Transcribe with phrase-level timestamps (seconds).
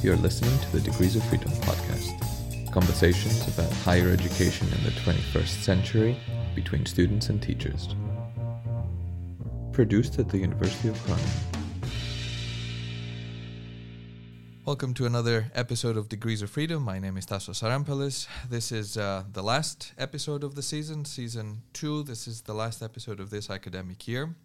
[0.00, 2.70] You're listening to the Degrees of Freedom podcast.
[2.70, 6.16] Conversations about higher education in the 21st century
[6.54, 7.96] between students and teachers.
[9.72, 11.28] Produced at the University of Groningen.
[14.64, 16.80] Welcome to another episode of Degrees of Freedom.
[16.80, 18.28] My name is Tasso Sarampalis.
[18.48, 22.04] This is uh, the last episode of the season, season two.
[22.04, 24.36] This is the last episode of this academic year.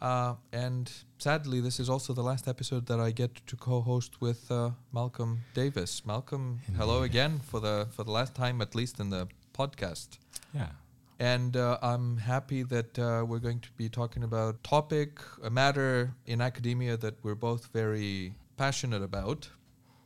[0.00, 4.50] Uh, and sadly, this is also the last episode that I get to co-host with
[4.50, 6.06] uh, Malcolm Davis.
[6.06, 10.18] Malcolm, hello again for the for the last time, at least in the podcast.
[10.54, 10.68] Yeah.
[11.18, 16.14] And uh, I'm happy that uh, we're going to be talking about topic, a matter
[16.26, 19.48] in academia that we're both very passionate about,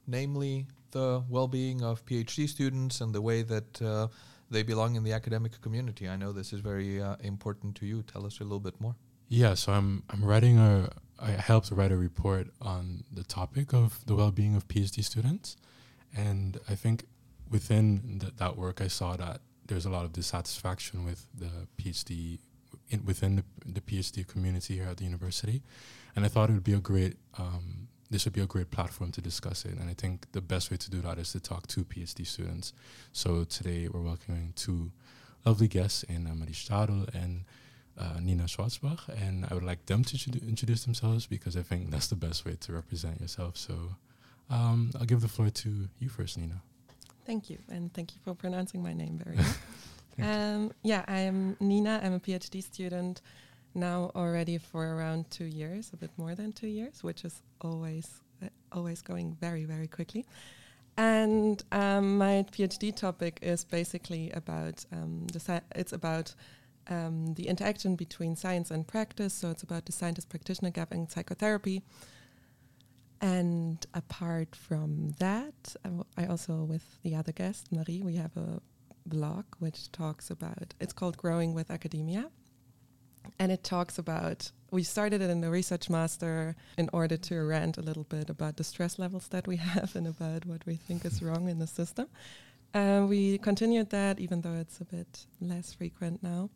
[0.06, 4.08] namely the well-being of PhD students and the way that uh,
[4.50, 6.08] they belong in the academic community.
[6.08, 8.02] I know this is very uh, important to you.
[8.02, 8.96] Tell us a little bit more.
[9.32, 14.04] Yeah, so I'm I'm writing a I helped write a report on the topic of
[14.04, 15.56] the well-being of PhD students,
[16.14, 17.06] and I think
[17.48, 22.40] within th- that work I saw that there's a lot of dissatisfaction with the PhD
[22.90, 25.62] in, within the, the PhD community here at the university,
[26.14, 29.12] and I thought it would be a great um, this would be a great platform
[29.12, 29.78] to discuss it.
[29.78, 32.74] And I think the best way to do that is to talk to PhD students.
[33.12, 34.92] So today we're welcoming two
[35.46, 37.46] lovely guests in uh, Marie Stadel and
[37.98, 41.90] uh, Nina Schwarzbach, and I would like them to introdu- introduce themselves because I think
[41.90, 43.56] that's the best way to represent yourself.
[43.56, 43.74] So
[44.50, 46.62] um, I'll give the floor to you first, Nina.
[47.24, 49.36] Thank you, and thank you for pronouncing my name very
[50.18, 50.28] well.
[50.28, 52.00] um, yeah, I am Nina.
[52.02, 53.22] I'm a PhD student
[53.74, 58.20] now already for around two years, a bit more than two years, which is always
[58.42, 60.26] uh, always going very very quickly.
[60.96, 66.34] And um, my PhD topic is basically about um, the it's about
[66.88, 69.34] um, the interaction between science and practice.
[69.34, 71.82] So it's about the scientist practitioner gap in psychotherapy.
[73.20, 75.76] And apart from that,
[76.16, 78.60] I, also, with the other guest, Marie, we have a
[79.06, 82.30] blog which talks about, it's called Growing with Academia.
[83.38, 87.78] And it talks about, we started it in the research master in order to rant
[87.78, 91.04] a little bit about the stress levels that we have and about what we think
[91.04, 92.08] is wrong in the system.
[92.74, 96.48] Uh, we continued that, even though it's a bit less frequent now.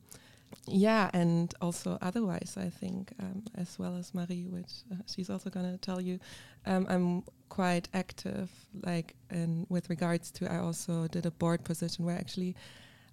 [0.66, 5.50] Yeah, and also otherwise, I think, um, as well as Marie, which uh, she's also
[5.50, 6.18] going to tell you,
[6.64, 8.50] um, I'm quite active,
[8.82, 12.56] like, and with regards to, I also did a board position where I actually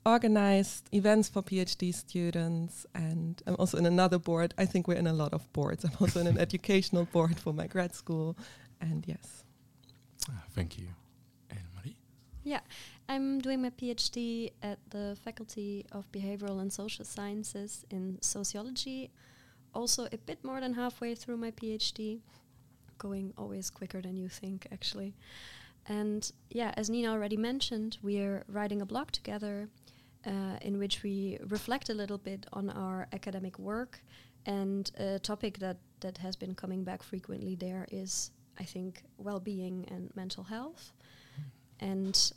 [0.06, 4.54] organized events for PhD students, and I'm also in another board.
[4.58, 5.84] I think we're in a lot of boards.
[5.84, 8.38] I'm also in an educational board for my grad school,
[8.82, 9.44] and yes.
[10.30, 10.88] Ah, thank you.
[12.46, 12.60] Yeah,
[13.08, 19.12] I'm doing my PhD at the Faculty of Behavioral and Social Sciences in Sociology.
[19.74, 22.20] Also, a bit more than halfway through my PhD,
[22.98, 25.16] going always quicker than you think, actually.
[25.88, 29.70] And yeah, as Nina already mentioned, we're writing a blog together
[30.26, 34.02] uh, in which we reflect a little bit on our academic work.
[34.46, 39.40] And a topic that, that has been coming back frequently there is, I think, well
[39.40, 40.92] being and mental health.
[41.84, 42.32] And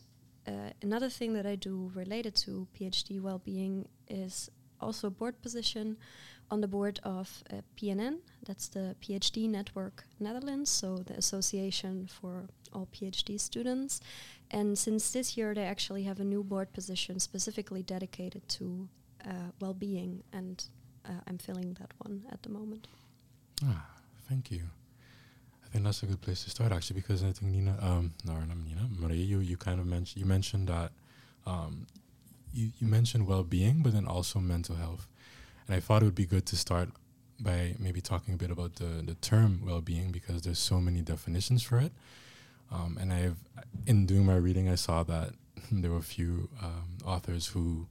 [0.47, 5.97] uh, another thing that I do related to PhD well-being is also a board position
[6.51, 8.19] on the board of uh, PNN.
[8.45, 14.01] That's the PhD Network Netherlands, so the association for all PhD students.
[14.51, 18.89] And since this year, they actually have a new board position specifically dedicated to
[19.25, 20.65] uh, well-being, and
[21.05, 22.89] uh, I'm filling that one at the moment.
[23.65, 23.87] Ah,
[24.29, 24.63] thank you.
[25.77, 28.57] Think that's a good place to start actually, because I think Nina, um, no, not
[28.57, 30.91] Nina, Marie, you, you kind of mentioned you mentioned that
[31.45, 31.87] um,
[32.55, 35.07] you you mentioned well-being, but then also mental health,
[35.69, 36.89] and I thought it would be good to start
[37.39, 41.63] by maybe talking a bit about the the term well-being because there's so many definitions
[41.63, 41.93] for it,
[42.73, 43.37] um, and I've
[43.87, 45.35] in doing my reading I saw that
[45.71, 47.87] there were a few um, authors who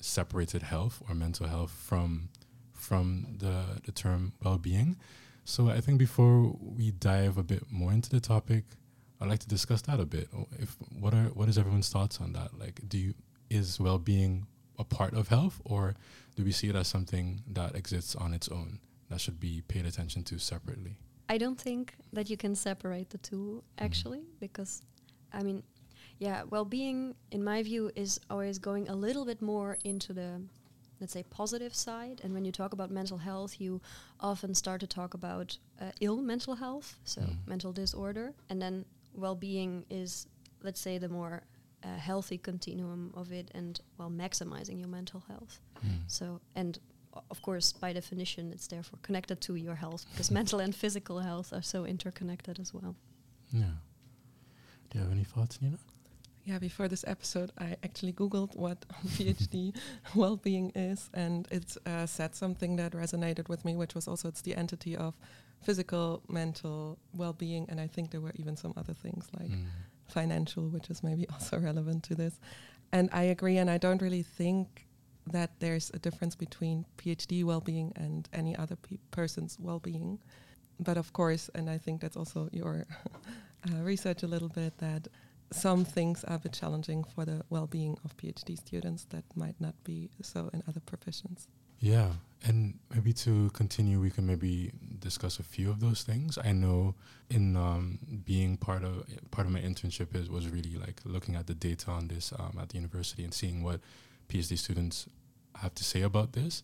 [0.00, 2.30] separated health or mental health from
[2.72, 4.96] from the the term well-being.
[5.44, 8.64] So I think before we dive a bit more into the topic,
[9.20, 10.28] I'd like to discuss that a bit.
[10.36, 12.58] Oh, if what are what is everyone's thoughts on that?
[12.58, 13.14] Like, do you
[13.50, 14.46] is well-being
[14.78, 15.94] a part of health, or
[16.36, 18.78] do we see it as something that exists on its own
[19.08, 20.96] that should be paid attention to separately?
[21.28, 23.84] I don't think that you can separate the two mm-hmm.
[23.84, 24.82] actually, because
[25.32, 25.62] I mean,
[26.18, 30.42] yeah, well being, in my view, is always going a little bit more into the,
[31.00, 32.20] let's say, positive side.
[32.22, 33.80] And when you talk about mental health, you
[34.20, 37.36] often start to talk about uh, ill mental health, so Mm.
[37.46, 38.34] mental disorder.
[38.48, 40.26] And then well being is,
[40.62, 41.42] let's say, the more
[41.82, 45.60] uh, healthy continuum of it and while maximizing your mental health.
[45.84, 46.00] Mm.
[46.06, 46.78] So, and
[47.30, 51.52] of course, by definition, it's therefore connected to your health because mental and physical health
[51.52, 52.94] are so interconnected as well.
[53.52, 53.72] Yeah.
[54.90, 55.78] Do you have any thoughts, Nina?
[56.50, 59.72] Yeah, before this episode, I actually Googled what PhD
[60.16, 64.26] well being is, and it uh, said something that resonated with me, which was also
[64.26, 65.14] it's the entity of
[65.62, 69.66] physical, mental well being, and I think there were even some other things like Mm.
[70.08, 72.40] financial, which is maybe also relevant to this.
[72.90, 74.88] And I agree, and I don't really think
[75.30, 80.18] that there's a difference between PhD well being and any other pe- person's well being.
[80.80, 82.86] But of course, and I think that's also your
[83.68, 85.06] uh, research a little bit, that
[85.52, 89.60] some things are a bit challenging for the well being of PhD students that might
[89.60, 91.48] not be so in other professions.
[91.80, 92.10] Yeah,
[92.44, 96.38] and maybe to continue, we can maybe discuss a few of those things.
[96.42, 96.94] I know
[97.30, 101.46] in um, being part of part of my internship is was really like looking at
[101.46, 103.80] the data on this um, at the university and seeing what
[104.28, 105.08] PhD students
[105.56, 106.62] have to say about this.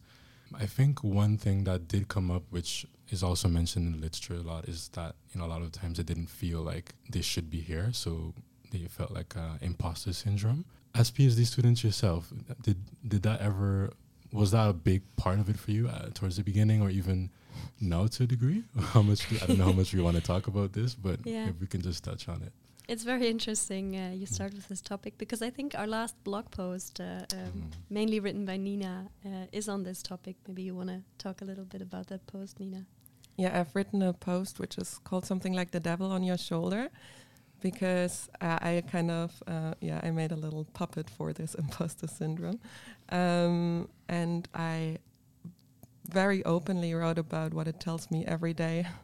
[0.54, 4.34] I think one thing that did come up, which is also mentioned in the literature
[4.34, 7.22] a lot, is that you know a lot of times they didn't feel like they
[7.22, 8.34] should be here, so
[8.70, 10.64] they felt like uh, imposter syndrome.
[10.94, 12.32] As PhD students yourself,
[12.62, 12.76] did
[13.06, 13.92] did that ever
[14.32, 17.30] was that a big part of it for you uh, towards the beginning, or even
[17.80, 18.64] now to a degree?
[18.92, 19.28] how much?
[19.28, 21.48] Do, I don't know how much we want to talk about this, but Yeah.
[21.48, 22.52] if we can just touch on it.
[22.88, 26.50] It's very interesting uh, you start with this topic because I think our last blog
[26.52, 27.72] post, uh, um, Mhm.
[27.90, 30.36] mainly written by Nina, uh, is on this topic.
[30.46, 32.86] Maybe you want to talk a little bit about that post, Nina.
[33.36, 36.88] Yeah, I've written a post which is called something like "The Devil on Your Shoulder,"
[37.60, 42.60] because I kind of uh, yeah I made a little puppet for this imposter syndrome,
[43.10, 44.98] um, and I
[46.08, 48.86] very openly wrote about what it tells me every day.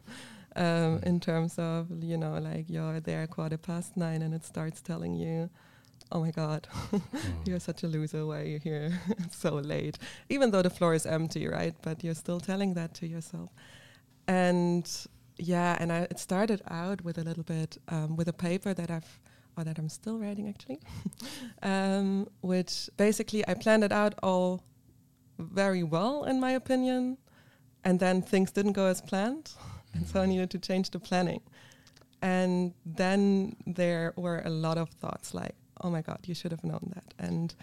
[0.55, 4.81] Um, in terms of you know like you're there quarter past nine and it starts
[4.81, 5.49] telling you
[6.11, 7.01] oh my god Oh.
[7.45, 9.01] you're such a loser why are you here
[9.31, 9.97] so late
[10.29, 13.49] even though the floor is empty right but you're still telling that to yourself
[14.27, 14.87] and
[15.43, 18.89] yeah and I, it started out with a little bit um, with a paper that
[18.89, 19.19] i've
[19.57, 20.79] or that i'm still writing actually.
[21.61, 24.63] Um, which basically i planned it out all
[25.39, 27.17] very well in my opinion
[27.83, 29.51] and then things didn't go as planned
[29.93, 31.41] and so i needed to change the planning.
[32.21, 36.63] And then there were a lot of thoughts like oh my god you should have
[36.63, 37.13] known that.
[37.19, 37.53] And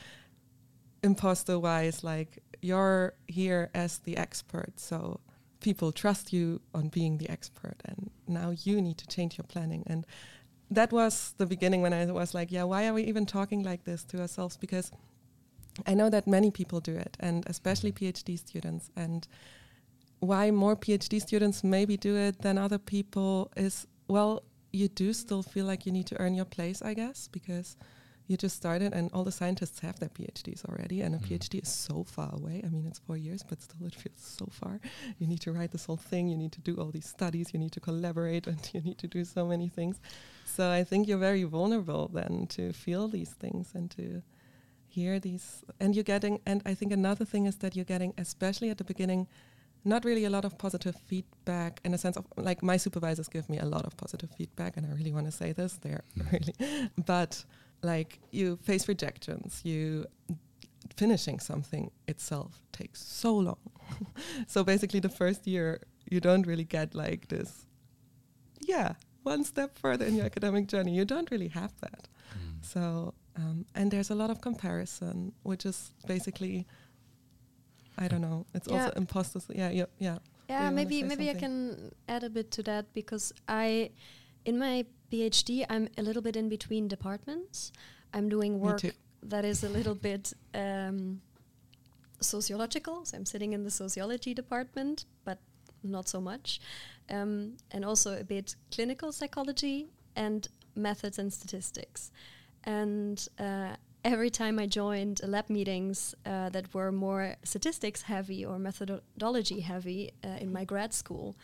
[1.02, 5.20] imposter wise like you're here as the expert so
[5.60, 9.84] people trust you on being the expert and now you need to change your planning.
[9.86, 10.06] And
[10.70, 13.84] that was the beginning when i was like yeah why are we even talking like
[13.84, 14.56] this to ourselves?
[14.56, 14.90] Because
[15.86, 18.90] i know that many people do it and especially phd students.
[18.96, 19.26] And
[20.20, 24.42] why more phd students maybe do it than other people is well
[24.72, 27.76] you do still feel like you need to earn your place i guess because
[28.30, 31.26] you just started and all the scientists have their phds already and a Mm.
[31.28, 32.56] phd is so far away.
[32.66, 34.74] I mean it's four years but still it feels so far.
[35.18, 36.24] You need to write this whole thing.
[36.32, 37.46] You need to do all these studies.
[37.52, 39.96] You need to collaborate and you need to do so many things.
[40.56, 44.04] So i think you're very vulnerable then to feel these things and to
[44.96, 45.46] hear these
[45.82, 48.88] and you're getting and i think another thing is that you're getting especially at the
[48.92, 49.22] beginning
[49.92, 53.46] not really a lot of positive feedback in a sense of like my supervisors give
[53.48, 56.32] me a lot of positive feedback and i really want to say this they're Mm.
[56.34, 56.54] really
[57.14, 57.32] but
[57.82, 60.04] like you face rejections you
[60.96, 63.58] finishing something itself takes so long.
[64.46, 65.80] So basically the first year
[66.10, 67.66] you don't really get like this
[68.60, 70.94] yeah one step further in your academic journey.
[70.94, 72.08] You don't really have that.
[72.32, 72.64] Mm.
[72.64, 76.66] so um, and there's a lot of comparison which is basically
[77.98, 78.96] i don't know it's also Yeah.
[79.02, 80.18] imposter yeah yeah yeah.
[80.48, 83.90] Yeah, wanna maybe say maybe I can add a bit to that because I,
[84.44, 87.72] in my PhD, I'm a little bit in between departments.
[88.12, 88.82] I'm doing work
[89.22, 91.20] that is a little bit um,
[92.20, 93.04] sociological.
[93.04, 95.38] So I'm sitting in the sociology department, but
[95.82, 96.60] not so much,
[97.10, 102.10] um, and also a bit clinical psychology and methods and statistics.
[102.64, 108.58] And uh, every time I joined lab meetings uh, that were more statistics heavy or
[108.58, 111.36] methodology heavy uh, in my grad school,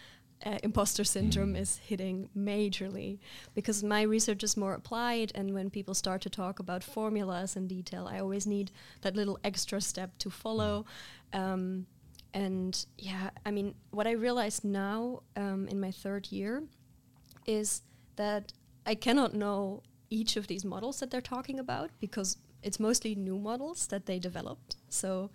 [0.44, 1.60] uh, imposter syndrome Mm.
[1.60, 3.18] is hitting majorly
[3.54, 5.32] because my research is more applied.
[5.34, 9.38] And when people start to talk about formulas in detail, I always need that little
[9.42, 10.84] extra step to follow.
[11.32, 11.86] Um,
[12.34, 16.62] and yeah, I mean, what I realized now um, in my third year
[17.46, 17.82] is
[18.16, 18.52] that
[18.84, 23.38] I cannot know each of these models that they're talking about because it's mostly new
[23.38, 24.76] models that they developed.
[24.88, 25.30] So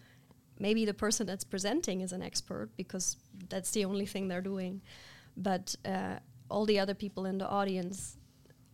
[0.62, 3.18] maybe the person that's presenting is an expert because
[3.50, 4.82] that's the only thing they're doing,
[5.36, 6.18] but uh,
[6.50, 8.18] all the other people in the audience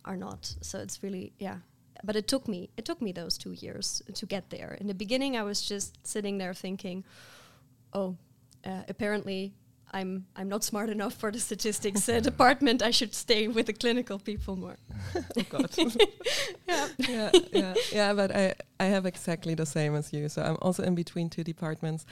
[0.04, 0.54] are not.
[0.60, 1.58] So it's really yeah.
[2.04, 4.76] But it took me it took me those two years to get there.
[4.80, 7.04] In the beginning, I was just sitting there thinking,
[7.92, 8.16] oh,
[8.64, 9.54] uh, apparently
[9.92, 12.82] I'm I'm not smart enough for the statistics uh, department.
[12.82, 14.76] I should stay with the clinical people more.
[15.16, 15.70] oh God.
[16.68, 16.88] yeah.
[16.98, 18.12] yeah, yeah, yeah.
[18.14, 20.28] But I, I have exactly the same as you.
[20.28, 22.04] So I'm also in between two departments,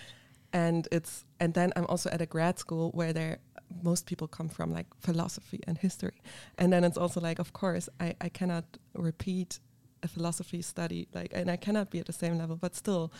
[0.52, 3.38] and it's and then I'm also at a grad school where there
[3.82, 6.22] most people come from like philosophy and history,
[6.58, 8.64] and then it's also like of course I I cannot
[8.94, 9.60] repeat
[10.02, 13.12] a philosophy study like and I cannot be at the same level, but still.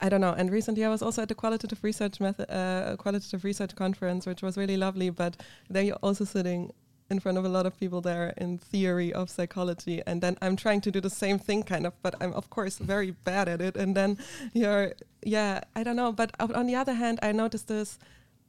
[0.00, 0.32] I don't know.
[0.32, 4.42] And recently, I was also at the qualitative research method, uh, qualitative research conference, which
[4.42, 5.10] was really lovely.
[5.10, 5.36] But
[5.68, 6.72] there, you're also sitting
[7.10, 10.56] in front of a lot of people there in theory of psychology and then i'm
[10.56, 13.60] trying to do the same thing kind of but i'm of course very bad at
[13.60, 14.18] it and then
[14.52, 17.98] you're yeah i don't know but on the other hand i noticed this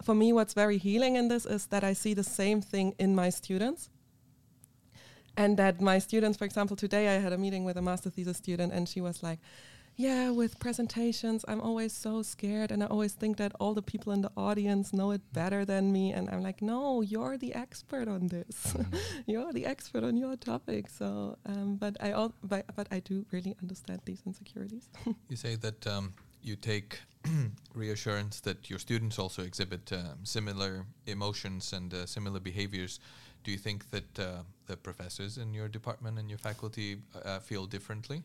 [0.01, 3.15] for me what's very healing in this is that i see the same thing in
[3.15, 3.89] my students
[5.37, 8.37] and that my students for example today i had a meeting with a master thesis
[8.37, 9.39] student and she was like
[9.99, 14.13] yeah, with presentations, I'm always so scared, and I always think that all the people
[14.13, 16.13] in the audience know it better than me.
[16.13, 18.55] And I'm like, no, you're the expert on this.
[18.79, 18.97] Mm.
[19.25, 20.89] you're the expert on your topic.
[20.89, 24.87] So, um, but I al- but, but I do really understand these insecurities.
[25.29, 27.01] you say that um, you take
[27.73, 33.01] reassurance that your students also exhibit um, similar emotions and uh, similar behaviors.
[33.43, 37.65] Do you think that uh, the professors in your department and your faculty uh, feel
[37.65, 38.23] differently?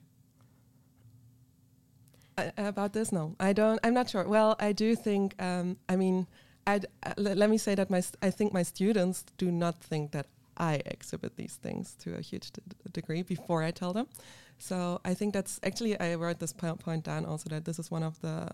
[2.37, 3.79] About this, no, I don't.
[3.85, 4.27] I'm not sure.
[4.27, 5.41] Well, I do think.
[5.41, 6.27] Um, I mean,
[6.67, 6.81] uh,
[7.17, 10.27] let me say that my I think my students do not think that
[10.57, 12.51] I exhibit these things to a huge
[12.93, 14.09] degree before I tell them.
[14.59, 18.03] So I think that's actually I wrote this point down also that this is one
[18.03, 18.51] of the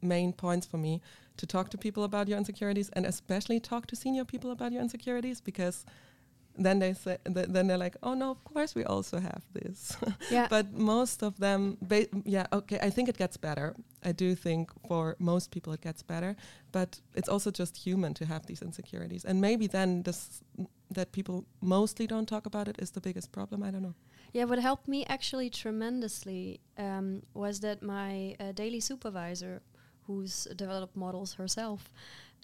[0.00, 1.00] main points for me
[1.36, 4.82] to talk to people about your insecurities and especially talk to senior people about your
[4.82, 5.84] insecurities because
[6.58, 9.96] then they say th- then they're like oh no of course we also have this.
[10.30, 10.46] Yeah.
[10.48, 13.74] But most of them ba- yeah okay i think it gets better.
[14.04, 16.36] I do think for most people it gets better
[16.72, 19.24] but it's also just human to have these insecurities.
[19.24, 20.42] And maybe then this
[20.90, 23.94] that people mostly don't talk about it is the biggest problem i don't know.
[24.32, 29.62] Yeah what helped me actually tremendously um, was that my uh, daily supervisor
[30.06, 31.90] who's developed models herself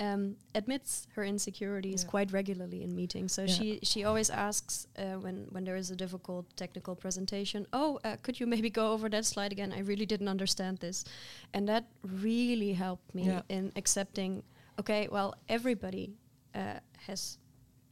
[0.01, 2.11] um, admits her insecurities yeah.
[2.11, 3.33] quite regularly in meetings.
[3.33, 3.55] So yeah.
[3.55, 8.17] she she always asks uh, when when there is a difficult technical presentation, "Oh, uh,
[8.23, 9.73] could you maybe go over that slide again?
[9.73, 11.05] I really didn't understand this,"
[11.53, 13.43] and that really helped me yeah.
[13.49, 14.43] in accepting.
[14.79, 16.15] Okay, well, everybody
[16.55, 17.39] uh, has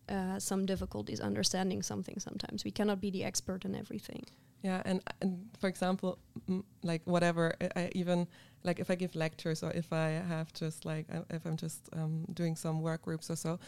[0.09, 2.21] uh, some difficulties understanding something.
[2.21, 4.25] Sometimes we cannot be the expert in everything.
[4.63, 8.27] Yeah, and, and for example, m- like whatever, I, I, even
[8.65, 12.25] like if I give lectures or if I have just like if I'm just um,
[12.33, 13.59] doing some work groups or so,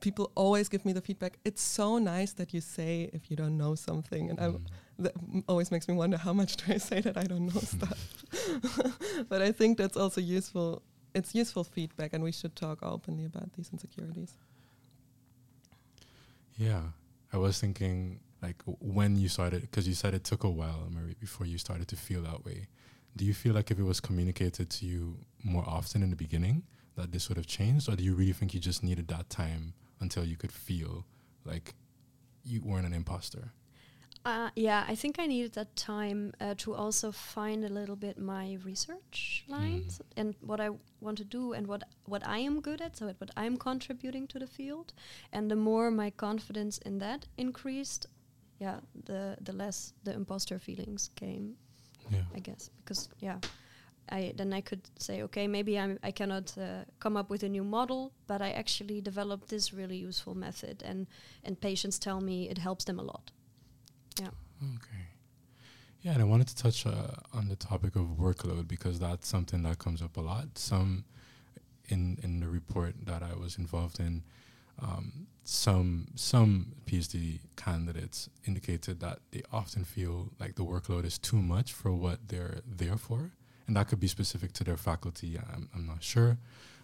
[0.00, 1.38] people always give me the feedback.
[1.44, 4.60] It's so nice that you say if you don't know something, and mm.
[4.98, 5.14] that
[5.48, 8.24] always makes me wonder how much do I say that I don't know stuff.
[9.28, 10.82] but I think that's also useful.
[11.14, 14.34] It's useful feedback, and we should talk openly about these insecurities.
[16.56, 16.82] Yeah,
[17.32, 18.60] I was thinking like
[18.96, 21.96] when you started because you said it took a while Marie before you started to
[21.96, 22.68] feel that way
[23.16, 25.00] do you feel like if it was communicated to you
[25.42, 26.62] more often in the beginning
[26.96, 29.72] that this would have changed or do you really think you just needed that time
[30.00, 31.06] until you could feel
[31.44, 31.74] like
[32.44, 33.52] you weren't an imposter
[34.26, 38.18] uh, yeah, I think I needed that time uh, to also find a little bit
[38.18, 40.04] my research lines mm.
[40.16, 40.70] and what I
[41.00, 44.38] want to do and what what I am good at, so what I'm contributing to
[44.38, 44.94] the field.
[45.30, 48.06] And the more my confidence in that increased,
[48.64, 51.56] yeah, the the less the imposter feelings came.
[52.10, 52.24] Yeah.
[52.36, 53.38] I guess because yeah,
[54.16, 57.48] I then I could say okay maybe I'm I cannot uh, come up with a
[57.48, 61.06] new model, but I actually developed this really useful method, and
[61.44, 63.30] and patients tell me it helps them a lot.
[64.20, 64.32] Yeah.
[64.76, 65.04] Okay.
[66.04, 69.62] Yeah, and I wanted to touch uh, on the topic of workload because that's something
[69.62, 70.58] that comes up a lot.
[70.58, 71.04] Some
[71.88, 74.22] in in the report that I was involved in,
[74.80, 81.40] um, some some PhD candidates indicated that they often feel like the workload is too
[81.40, 83.32] much for what they're there for,
[83.66, 85.38] and that could be specific to their faculty.
[85.38, 86.38] I'm, I'm not sure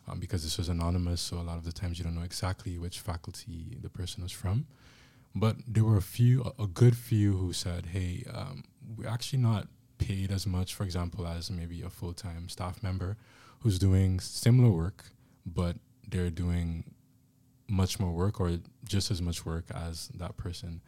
[0.08, 2.78] um, because this was anonymous, so a lot of the times you don't know exactly
[2.78, 4.66] which faculty the person was from.
[5.34, 8.64] But there were a few, a, a good few, who said, "Hey, um,
[8.96, 9.68] we're actually not
[9.98, 13.16] paid as much, for example, as maybe a full-time staff member
[13.60, 15.12] who's doing similar work,
[15.44, 15.76] but
[16.08, 16.94] they're doing
[17.70, 20.80] much more work or just as much work as that person.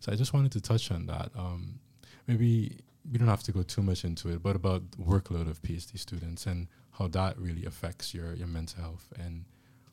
[0.00, 1.30] So I just wanted to touch on that.
[1.36, 1.78] Um,
[2.26, 2.78] maybe
[3.10, 6.46] we don't have to go too much into it, but about workload of PhD students
[6.46, 9.44] and how that really affects your your mental health and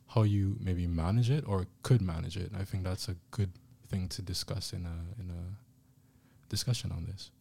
[0.07, 2.51] how you maybe manage it or could manage it.
[2.60, 3.51] I think that's a good
[3.88, 5.43] thing to discuss in a in a
[6.50, 7.31] discussion on this.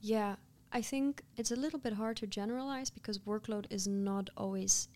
[0.00, 0.36] Yeah,
[0.72, 4.88] I think it's a little bit hard to generalize because workload is not always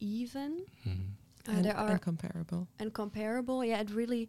[0.00, 0.64] even.
[0.86, 1.10] Mhm.
[1.48, 2.68] Uh, and, there are and comparable.
[2.78, 3.64] and comparable.
[3.64, 4.28] Yeah, it really,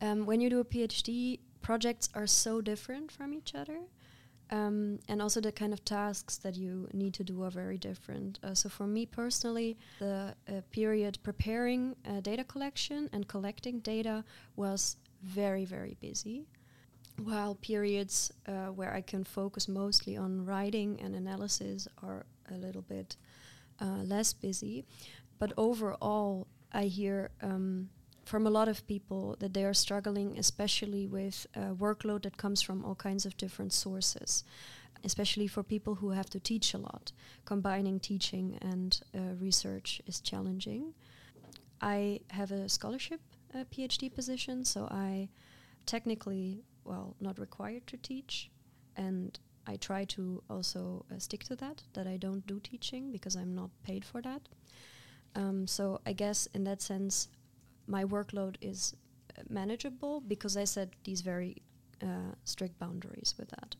[0.00, 3.80] um, when you do a PhD, projects are so different from each other.
[4.50, 8.38] Um, and also the kind of tasks that you need to do are very different.
[8.42, 14.22] Uh, so for me personally, the uh, period preparing uh, data collection and collecting data
[14.54, 16.46] was very, very busy.
[17.22, 22.82] While periods uh, where I can focus mostly on writing and analysis are a little
[22.82, 23.16] bit
[23.80, 24.84] uh, less busy.
[25.38, 27.90] But overall, I hear um,
[28.24, 32.62] from a lot of people that they are struggling, especially with uh, workload that comes
[32.62, 34.44] from all kinds of different sources,
[35.04, 37.12] especially for people who have to teach a lot.
[37.44, 40.94] Combining teaching and uh, research is challenging.
[41.80, 43.20] I have a scholarship
[43.54, 45.28] uh, PhD position, so I
[45.86, 48.50] technically, well, not required to teach,
[48.96, 53.36] and I try to also uh, stick to that, that I don't do teaching because
[53.36, 54.48] I'm not paid for that.
[55.34, 57.28] Um, so I guess in that sense,
[57.86, 58.94] my workload is
[59.48, 61.56] manageable because I set these very
[62.02, 63.76] uh, strict boundaries with that.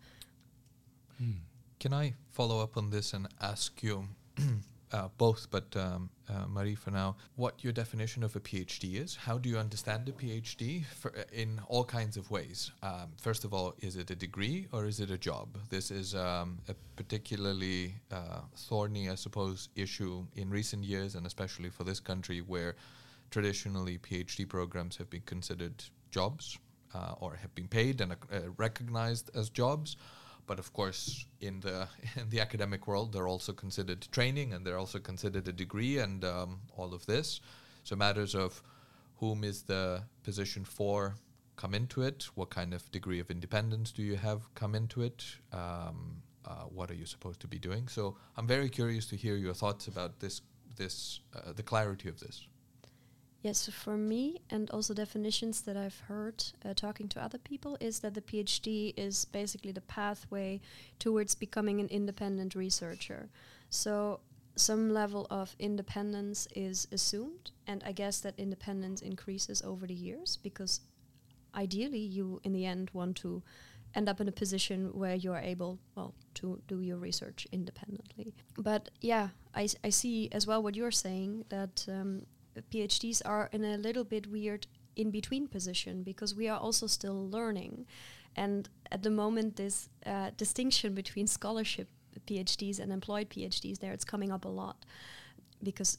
[1.22, 1.38] Mm.
[1.80, 4.08] Can I follow up on this and ask you
[4.92, 9.16] uh, both, but um, uh, Marie for now, what your definition of a PhD is?
[9.16, 12.70] How do you understand a PhD for, uh, in all kinds of ways?
[12.82, 15.58] Um, first of all, is it a degree or is it a job?
[15.70, 21.70] This is um, a particularly uh, thorny, I suppose, issue in recent years, and especially
[21.70, 22.76] for this country where
[23.30, 26.58] traditionally PhD programs have been considered jobs
[26.94, 28.16] uh, or have been paid and uh,
[28.56, 29.96] recognized as jobs.
[30.46, 34.78] But of course, in the in the academic world, they're also considered training, and they're
[34.78, 37.40] also considered a degree, and um, all of this.
[37.82, 38.62] So matters of
[39.16, 41.14] whom is the position for
[41.56, 45.24] come into it, what kind of degree of independence do you have come into it,
[45.52, 47.88] um, uh, what are you supposed to be doing.
[47.88, 50.40] So I'm very curious to hear your thoughts about this,
[50.76, 52.46] this uh, the clarity of this.
[53.44, 58.00] Yes, for me, and also definitions that I've heard uh, talking to other people, is
[58.00, 60.62] that the PhD is basically the pathway
[60.98, 63.28] towards becoming an independent researcher.
[63.68, 64.20] So,
[64.56, 70.38] some level of independence is assumed, and I guess that independence increases over the years
[70.42, 70.80] because
[71.54, 73.42] ideally, you in the end want to
[73.94, 78.32] end up in a position where you are able, well, to do your research independently.
[78.56, 82.22] But yeah, I, I see as well what you're saying that um,
[82.62, 87.28] PhDs are in a little bit weird in between position because we are also still
[87.28, 87.86] learning.
[88.36, 91.88] And at the moment, this uh, distinction between scholarship
[92.26, 94.84] PhDs and employed PhDs, there it's coming up a lot
[95.62, 95.98] because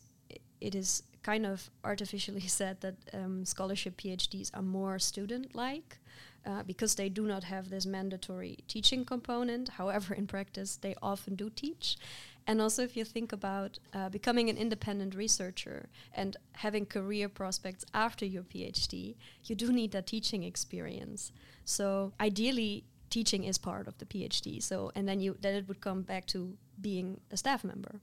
[0.61, 5.97] it is kind of artificially said that um, scholarship PhDs are more student like
[6.45, 9.69] uh, because they do not have this mandatory teaching component.
[9.69, 11.97] However, in practice, they often do teach.
[12.47, 17.83] And also, if you think about uh, becoming an independent researcher and having career prospects
[17.93, 21.31] after your PhD, you do need that teaching experience.
[21.63, 24.61] So, ideally, teaching is part of the PhD.
[24.61, 27.99] So, and then you then it would come back to being a staff member.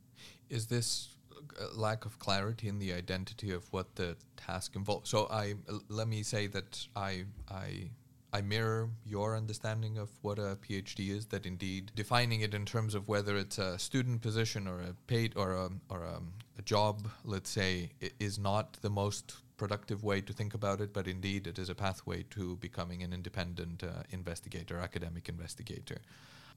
[0.49, 1.17] Is this
[1.75, 5.11] lack of clarity in the identity of what the task involves?
[5.11, 5.55] So I
[5.89, 7.91] let me say that I I
[8.33, 11.27] I mirror your understanding of what a PhD is.
[11.27, 15.35] That indeed defining it in terms of whether it's a student position or a paid
[15.37, 16.21] or a or a,
[16.59, 20.93] a job, let's say, is not the most productive way to think about it.
[20.93, 25.99] But indeed, it is a pathway to becoming an independent uh, investigator, academic investigator,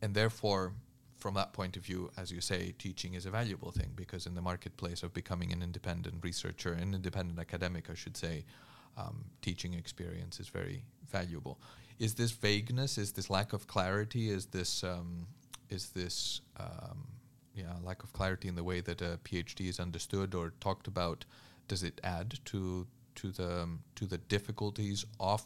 [0.02, 0.74] and therefore
[1.18, 4.36] from that point of view, as you say, teaching is a valuable thing because in
[4.36, 8.46] the marketplace of becoming an independent researcher, an independent academic, I should say,
[8.98, 11.60] um, teaching experience is very valuable.
[12.00, 12.98] Is this vagueness?
[12.98, 14.30] Is this lack of clarity?
[14.30, 15.28] Is this um,
[15.70, 17.08] is this um,
[17.54, 21.26] yeah lack of clarity in the way that a PhD is understood or talked about?
[21.68, 25.44] Does it add to to the um, to the difficulties of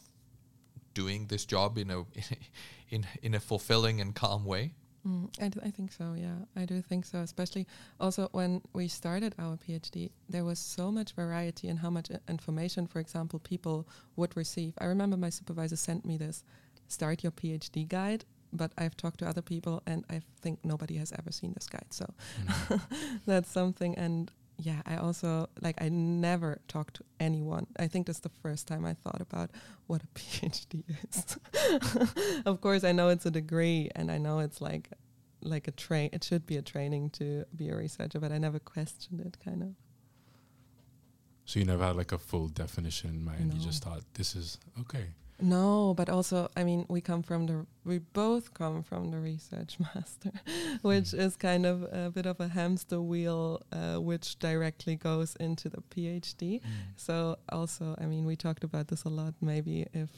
[0.94, 2.04] doing this job in a
[2.90, 4.74] in in a fulfilling and calm way?
[5.08, 6.36] Mm, I, d- I think so, yeah.
[6.56, 7.20] I do think so.
[7.20, 7.66] Especially
[8.00, 12.86] also when we started our PhD, there was so much variety in how much information,
[12.88, 14.74] for example, people would receive.
[14.80, 16.44] I remember my supervisor sent me this
[16.88, 21.14] start your PhD guide, but I've talked to other people and I think nobody has
[21.14, 21.92] ever seen this guide.
[21.92, 22.06] So
[22.68, 22.82] Mm.
[23.26, 23.96] that's something.
[23.98, 27.68] And yeah, I also like I never talked to anyone.
[27.80, 29.52] I think that's the first time I thought about
[29.88, 32.42] what a PhD is.
[32.46, 34.90] of course, I know it's a degree, and I know it's like
[35.42, 36.10] like a train.
[36.12, 39.38] It should be a training to be a researcher, but I never questioned it.
[39.44, 39.70] Kind of.
[41.46, 43.54] So you never had like a full definition in mind.
[43.54, 45.06] You just thought this is okay.
[45.42, 49.78] No, but also, I mean, we come from the, we both come from the research
[49.96, 50.32] master,
[50.82, 51.20] which Mm.
[51.20, 55.82] is kind of a bit of a hamster wheel, uh, which directly goes into the
[55.92, 56.62] PhD.
[56.98, 59.34] So also, I mean, we talked about this a lot.
[59.42, 60.10] Maybe if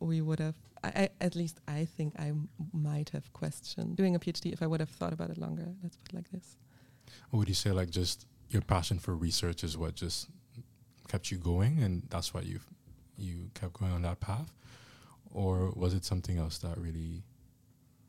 [0.00, 4.14] we would have, I, I, at least I think I m- might have questioned doing
[4.14, 5.68] a PhD if I would have thought about it longer.
[5.82, 6.56] Let's put it like this.
[7.30, 10.28] Or would you say like just your passion for research is what just
[11.08, 12.60] kept you going, and that's why you
[13.16, 14.52] you kept going on that path,
[15.30, 17.22] or was it something else that really?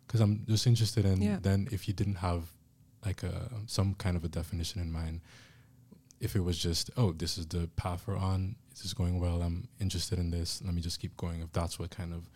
[0.06, 1.40] Because I'm just interested in Yeah.
[1.42, 2.44] then if you didn't have
[3.06, 5.22] like a some kind of a definition in mind,
[6.20, 9.42] if it was just oh this is the path we're on, this is going well,
[9.42, 11.42] I'm interested in this, let me just keep going.
[11.42, 12.30] If that's what kind of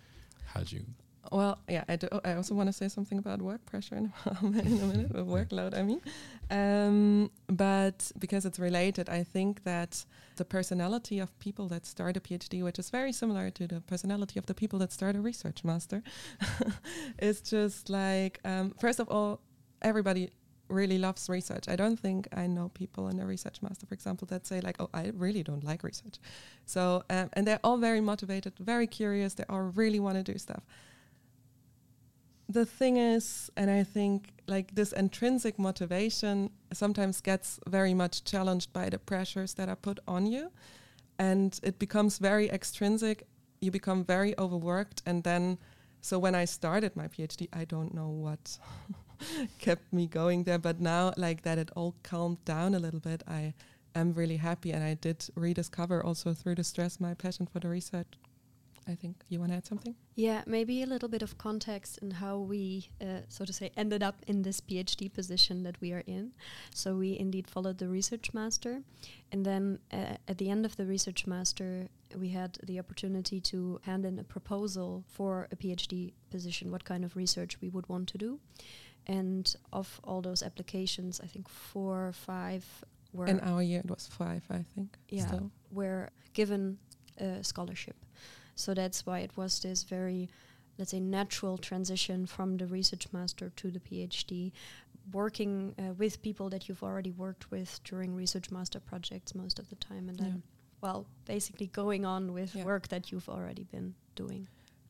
[0.45, 0.85] had you
[1.31, 4.43] Well, yeah, I, do, I also want to say something about work pressure in a
[4.43, 6.01] minute, in a minute or workload, I mean.
[6.49, 10.03] Um, but because it's related, I think that
[10.37, 14.39] the personality of people that start a PhD, which is very similar to the personality
[14.39, 16.01] of the people that start a research master,
[17.19, 19.41] is just like, um, first of all,
[19.81, 20.31] everybody
[20.69, 21.67] really loves research.
[21.67, 24.77] I don't think I know people in a research master, for example, that say like,
[24.79, 26.17] "Oh, I really don't like research."
[26.65, 29.33] So, um, and they're all very motivated, very curious.
[29.33, 30.63] They all really want to do stuff
[32.51, 38.73] the thing is, and I think like this intrinsic motivation sometimes gets very much challenged
[38.73, 40.51] by the pressures that are put on you,
[41.17, 43.23] and it becomes very extrinsic.
[43.61, 45.57] You become very overworked, and then,
[46.01, 48.57] so when I started my PhD, I don't know what
[49.59, 53.23] kept me going there, but now like that, it all calmed down a little bit.
[53.27, 53.53] I
[53.95, 57.69] am really happy, and I did rediscover also through the stress my passion for the
[57.69, 58.13] research.
[58.91, 59.95] I think you want to add something.
[60.15, 64.03] Yeah, maybe a little bit of context in how we, uh, so to say, ended
[64.03, 66.33] up in this PhD position that we are in.
[66.73, 68.81] So we indeed followed the research master,
[69.31, 73.79] and then uh, at the end of the research master, we had the opportunity to
[73.83, 78.09] hand in a proposal for a PhD position, what kind of research we would want
[78.09, 78.39] to do.
[79.07, 82.65] And of all those applications, I think four or five
[83.13, 84.97] were In our year, it was five, I think.
[85.09, 85.27] Yeah.
[85.27, 85.51] still.
[85.71, 86.77] were given
[87.17, 87.95] a scholarship.
[88.61, 90.29] So that's why it was this very,
[90.77, 94.51] let's say, natural transition from the research master to the PhD,
[95.11, 99.69] working uh, with people that you've already worked with during research master projects most of
[99.69, 100.41] the time, and then, Yeah.
[100.81, 102.65] well, basically going on with Yeah.
[102.65, 104.47] work that you've already been doing.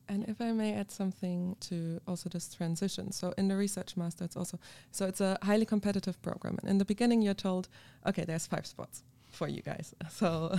[0.08, 3.12] And if I may add something to also this transition.
[3.12, 4.58] So in the research master, it's also
[4.90, 6.58] so it's a highly competitive program.
[6.60, 7.68] And in the beginning, you're told,
[8.04, 9.94] okay, there's five spots for you guys.
[10.10, 10.54] So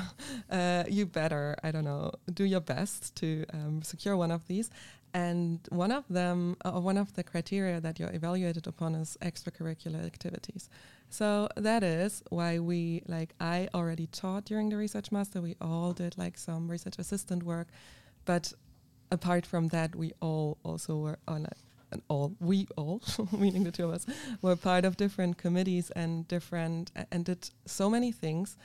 [0.50, 4.70] uh, you better, I don't know, do your best to um, secure one of these.
[5.14, 10.04] And one of them, uh, one of the criteria that you're evaluated upon is extracurricular
[10.04, 10.70] activities.
[11.10, 15.40] So that is why we, like, I already taught during the research master.
[15.40, 17.68] We all did like some research assistant work,
[18.26, 18.52] but
[19.12, 21.52] apart from that, we all also were on a,
[21.94, 23.02] and all we all,
[23.32, 24.06] meaning the two of us,
[24.42, 28.58] were part of different committees and different and did so many things,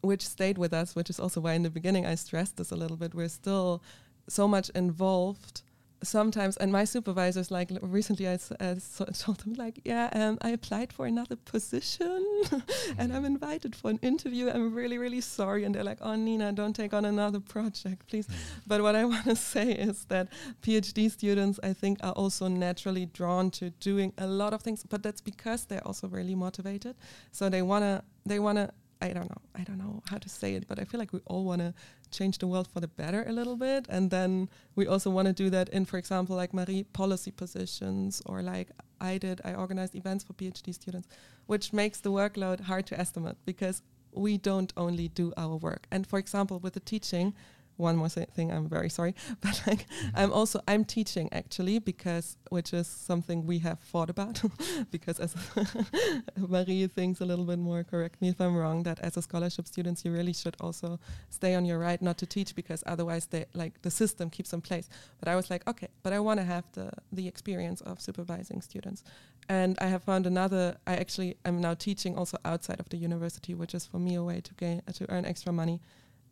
[0.00, 0.96] which stayed with us.
[0.96, 3.14] Which is also why in the beginning I stressed this a little bit.
[3.14, 3.82] We're still
[4.28, 5.62] so much involved.
[6.02, 10.50] Sometimes, and my supervisors, like recently, i uh, so told them, like, yeah, um, I
[10.50, 12.24] applied for another position,
[12.98, 14.48] and I'm invited for an interview.
[14.48, 18.26] I'm really, really sorry, and they're like, oh, Nina, don't take on another project, please.
[18.66, 20.28] But what I want to say is that
[20.62, 25.02] PhD students, I think, are also naturally drawn to doing a lot of things, but
[25.02, 26.96] that's because they're also really motivated.
[27.32, 28.72] So they wanna, they wanna.
[29.00, 29.42] I don't know.
[29.54, 31.72] I don't know how to say it, but I feel like we all want to
[32.10, 35.32] change the world for the better a little bit, and then we also want to
[35.32, 38.68] do that in, for example, like Marie policy positions, or like
[39.00, 39.40] I did.
[39.44, 41.08] I organized events for PhD students,
[41.46, 43.82] which makes the workload hard to estimate because
[44.12, 45.86] we don't only do our work.
[45.90, 47.34] And for example, with the teaching,
[47.80, 52.72] one more thing, I'm very sorry, but like I'm also I'm teaching actually because which
[52.72, 54.42] is something we have thought about
[54.90, 55.34] because as
[56.36, 57.82] Marie thinks a little bit more.
[57.84, 58.82] Correct me if I'm wrong.
[58.82, 60.98] That as a scholarship students, you really should also
[61.30, 64.60] stay on your right not to teach because otherwise they like the system keeps in
[64.60, 64.88] place.
[65.18, 68.60] But I was like, okay, but I want to have the the experience of supervising
[68.62, 69.02] students,
[69.48, 70.76] and I have found another.
[70.86, 74.22] I actually am now teaching also outside of the university, which is for me a
[74.22, 75.80] way to gain uh, to earn extra money,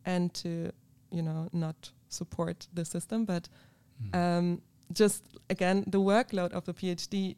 [0.05, 0.71] and to
[1.11, 3.49] you know not support the system, but
[4.01, 4.15] Mm.
[4.15, 4.61] um,
[4.93, 7.35] just again the workload of the PhD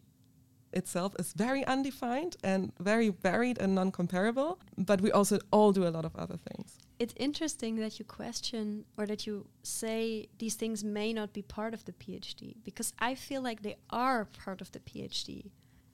[0.74, 4.60] itself is very undefined and very varied and non-comparable.
[4.78, 6.78] But we also all do a lot of other things.
[7.00, 11.74] It's interesting that you question or that you say these things may not be part
[11.74, 15.50] of the PhD because I feel like they are part of the PhD.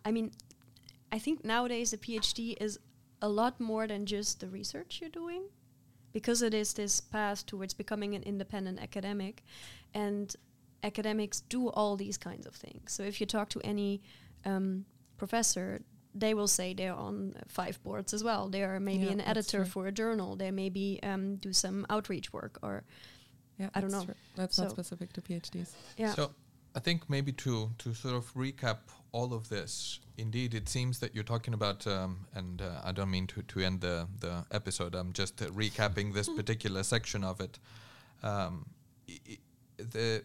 [0.06, 0.32] I mean,
[1.16, 2.78] I think nowadays the PhD is
[3.22, 5.44] a lot more than just the research you're doing.
[6.14, 9.44] Because it is this path towards becoming an independent academic,
[9.94, 10.36] and
[10.84, 12.92] academics do all these kinds of things.
[12.92, 14.02] So if you talk to any
[14.46, 14.86] um,
[15.18, 15.82] professor,
[16.14, 18.50] they will say they're on five boards as well.
[18.50, 19.66] They are maybe Yeah, an editor true.
[19.66, 20.36] for a journal.
[20.36, 22.84] They maybe um, do some outreach work or
[23.60, 24.06] Yeah, I don't know.
[24.06, 24.16] true.
[24.36, 25.72] That's not specific to PhDs.
[25.98, 26.14] yeah.
[26.14, 26.32] So
[26.76, 28.78] I think maybe to to sort of recap
[29.18, 33.10] all of this, indeed, it seems that you're talking about, um, and uh, I don't
[33.18, 34.94] mean to, to end the, the episode.
[34.96, 37.60] I'm just uh, recapping this particular section of it.
[38.24, 38.54] Um,
[39.10, 39.38] i-
[39.78, 40.24] the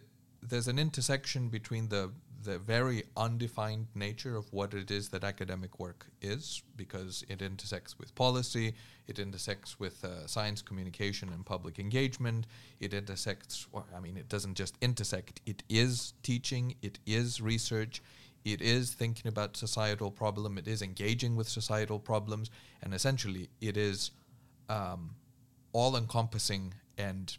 [0.49, 2.11] there's an intersection between the
[2.43, 7.97] the very undefined nature of what it is that academic work is, because it intersects
[7.99, 8.73] with policy,
[9.07, 12.45] it intersects with uh, science communication and public engagement,
[12.81, 18.01] it intersects, well, I mean, it doesn't just intersect, it is teaching, it is research,
[18.45, 22.49] it is thinking about societal problem, it is engaging with societal problems,
[22.81, 24.11] and essentially it is
[24.69, 25.15] um,
[25.71, 27.37] all encompassing and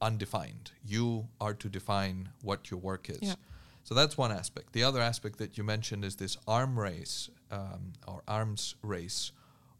[0.00, 0.72] undefined.
[0.84, 3.18] You are to define what your work is.
[3.20, 3.34] Yeah.
[3.84, 4.74] So that's one aspect.
[4.74, 9.32] The other aspect that you mentioned is this arm race um, or arms race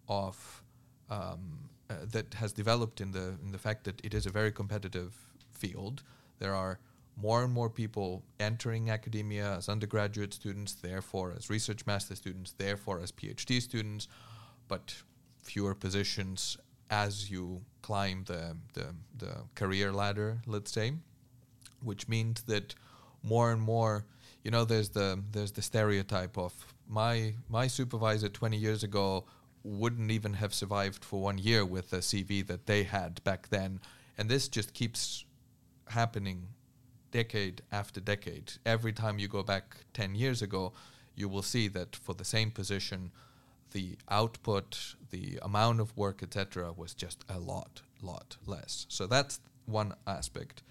[0.09, 0.63] of
[1.11, 4.51] um, uh, that has developed in the in the fact that it is a very
[4.51, 5.15] competitive
[5.51, 6.03] field.
[6.39, 6.79] There are
[7.21, 13.01] more and more people entering academia as undergraduate students, therefore as research master students, therefore
[13.01, 14.07] as PhD students,
[14.69, 14.95] but
[15.43, 16.57] fewer positions
[16.91, 20.93] as you climb the, the, the career ladder, let's say,
[21.83, 22.75] which means that
[23.23, 24.05] more and more,
[24.45, 26.55] you know, there's the there's the stereotype of
[26.89, 29.25] my my supervisor 20 years ago
[29.65, 33.81] wouldn't even have survived for one year with the CV that they had back then,
[34.17, 35.25] and this just keeps
[35.89, 36.47] happening
[37.11, 38.53] decade after decade.
[38.67, 40.73] Every time you go back 10 years ago,
[41.15, 43.11] you will see that for the same position,
[43.73, 48.87] the output, the amount of work, etc., was just a lot, lot less.
[48.89, 50.63] So that's one aspect.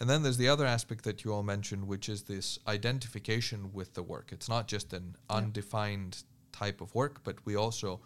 [0.00, 3.94] And then there's the other aspect that you all mentioned, which is this identification with
[3.94, 4.30] the work.
[4.32, 5.36] It's not just an Yeah.
[5.36, 8.00] undefined type of work, but we also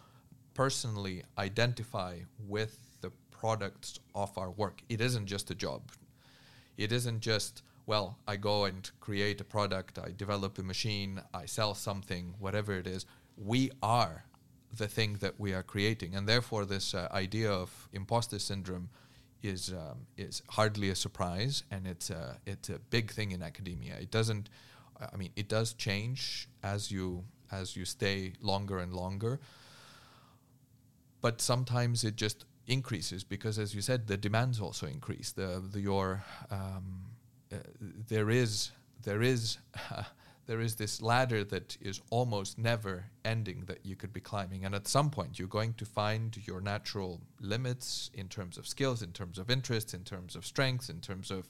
[0.53, 4.83] personally identify with the products of our work.
[4.89, 5.91] It isn't just a job.
[6.77, 11.47] It isn't just, well, I go and create a product, I develop a machine, I
[11.47, 13.07] sell something, whatever it is.
[13.35, 14.25] We are
[14.77, 16.13] the thing that we are creating.
[16.13, 18.89] And therefore, this uh, idea of imposter syndrome
[19.41, 23.95] is um, is hardly a surprise, and it's a it's a big thing in academia.
[23.99, 24.51] It doesn't,
[25.13, 29.39] I mean, it does change as you as you stay longer and longer,
[31.21, 35.31] but sometimes it just increases because, as you said, the demands also increase.
[35.31, 37.08] The, the your um,
[38.07, 38.71] there is
[39.03, 39.57] there is
[40.45, 44.73] there is this ladder that is almost never ending that you could be climbing, and
[44.73, 49.11] at some point you're going to find your natural limits in terms of skills, in
[49.11, 51.47] terms of interests, in terms of strengths, in terms of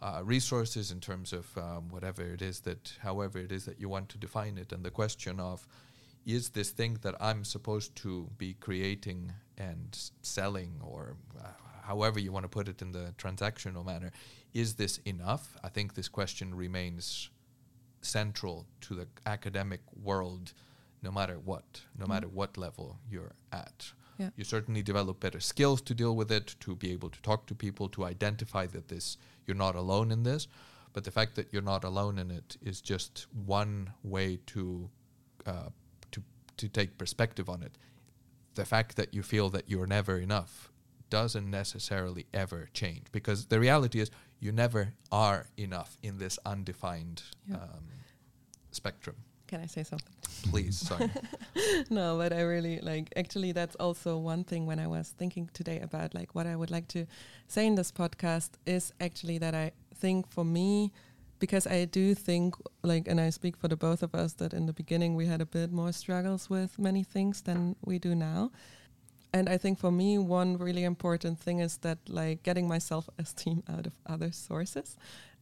[0.00, 3.88] uh, resources, in terms of um, whatever it is that, however it is that you
[3.88, 5.66] want to define it, and the question of
[6.24, 11.48] is this thing that I'm supposed to be creating and selling, or uh,
[11.82, 14.12] however you want to put it in the transactional manner,
[14.54, 15.56] is this enough?
[15.62, 17.30] I think this question remains
[18.00, 20.52] central to the academic world,
[21.02, 22.08] no matter what, no Mm.
[22.08, 23.92] matter what level you're at.
[24.18, 24.30] Yeah.
[24.36, 27.54] You certainly develop better skills to deal with it, to be able to talk to
[27.54, 30.48] people, to identify that this you're not alone in this.
[30.92, 34.90] But the fact that you're not alone in it is just one way to
[35.46, 35.68] uh,
[36.10, 36.22] to
[36.56, 37.78] to take perspective on it.
[38.54, 40.72] The fact that you feel that you're never enough
[41.10, 47.22] doesn't necessarily ever change because the reality is you never are enough in this undefined
[47.46, 47.56] Yeah.
[47.56, 47.84] um,
[48.70, 49.16] spectrum.
[49.46, 50.14] Can I say something?
[50.50, 51.10] Please, sorry.
[51.90, 55.80] no, but I really like actually that's also one thing when I was thinking today
[55.80, 57.06] about like what I would like to
[57.46, 60.92] say in this podcast is actually that I think for me
[61.38, 64.66] because I do think like and I speak for the both of us that in
[64.66, 68.50] the beginning we had a bit more struggles with many things than we do now.
[69.32, 73.62] And I think for me one really important thing is that like getting my self-esteem
[73.68, 74.96] out of other sources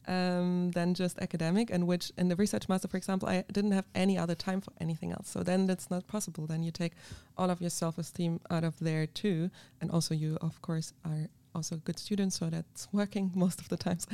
[0.07, 3.87] um, than just academic, and which in the research master, for example, I didn't have
[3.93, 5.29] any other time for anything else.
[5.29, 6.47] So then that's not possible.
[6.47, 6.93] Then you take
[7.37, 9.49] all of your self esteem out of there too.
[9.81, 13.69] And also, you, of course, are also a good student, so that's working most of
[13.69, 14.07] the times.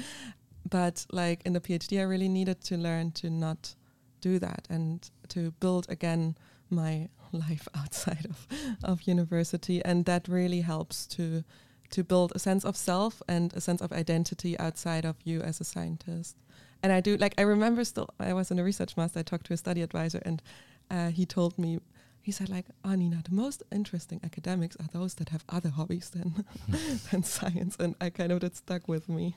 [0.70, 3.76] But like in the PhD, I really needed to learn to not
[4.22, 6.38] do that and to build again
[6.70, 7.10] my
[7.50, 8.48] life outside of,
[8.84, 9.84] of university.
[9.84, 11.44] And that really helps to
[11.90, 15.62] to build a sense of self and a sense of identity outside of you as
[15.62, 16.36] a scientist.
[16.82, 19.20] And I do like I remember still I was in a research master.
[19.20, 20.42] I talked to a study advisor, and
[20.90, 21.80] uh, he told me
[22.22, 26.10] he said like, oh Nina, the most interesting academics are those that have other hobbies
[26.10, 26.46] than
[27.12, 29.36] than science, and I kind of that stuck with me.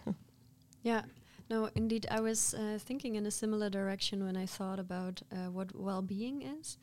[0.82, 1.02] Yeah.
[1.48, 5.50] No, indeed, I was uh, thinking in a similar direction when I thought about uh,
[5.50, 6.76] what well-being is,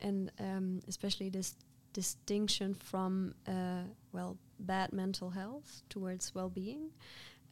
[0.00, 1.54] and um, especially this
[1.92, 3.82] distinction from uh,
[4.12, 6.90] well bad mental health towards well-being.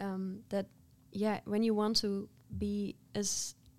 [0.00, 0.66] Um, that
[1.12, 3.24] yeah, when you want to be a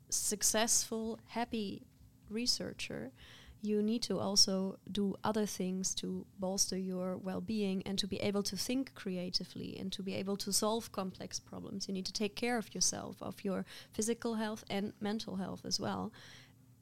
[0.10, 1.84] successful, happy
[2.30, 3.12] researcher,
[3.62, 8.44] you need to also do other things to bolster your well-being and to be able
[8.44, 12.36] to think creatively and to be able to solve complex problems you need to take
[12.36, 16.14] care of yourself of your physical health and mental health as well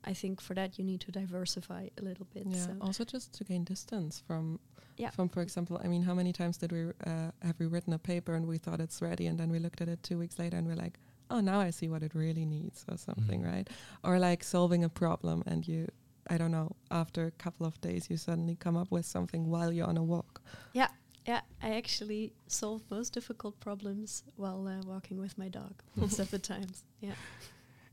[0.04, 2.66] i think for that you need to diversify a little bit Yeah.
[2.66, 4.60] so Also, just to gain distance from,
[4.98, 5.12] Yeah.
[5.12, 8.00] from for example, I mean, how many times did we uh, have we written a
[8.00, 10.58] paper and we thought it's ready, and then we looked at it two weeks later
[10.58, 10.98] and we're like,
[11.30, 13.52] oh, now I see what it really needs, or something, Mhm.
[13.54, 13.68] right?
[14.04, 15.88] Or like solving a problem, and you,
[16.34, 19.72] I don't know, after a couple of days, you suddenly come up with something while
[19.76, 20.42] you're on a walk.
[20.74, 20.90] Yeah.
[21.28, 26.30] Yeah i actually solve most difficult problems while uh, walking with my dog most of
[26.32, 27.16] the times yeah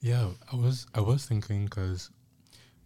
[0.05, 2.11] Yeah, I was I was thinking because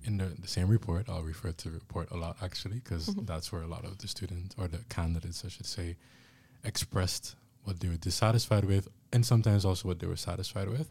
[0.05, 3.27] in the, the same report, I'll refer to the report a lot actually because Mhm.
[3.27, 5.97] that's where a lot of the students or the candidates, I should say,
[6.63, 10.89] expressed what they were dissatisfied with and sometimes also what they were satisfied with.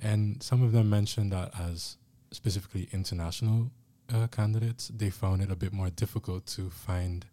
[0.00, 1.98] And some of them mentioned that as
[2.32, 3.70] specifically international
[4.12, 7.26] uh, candidates, they found it a bit more difficult to find,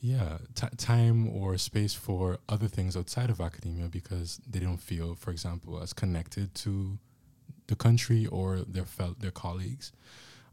[0.00, 5.16] yeah, t- time or space for other things outside of academia because they don't feel,
[5.16, 6.98] for example, as connected to
[7.66, 9.92] the country or their fel- their colleagues.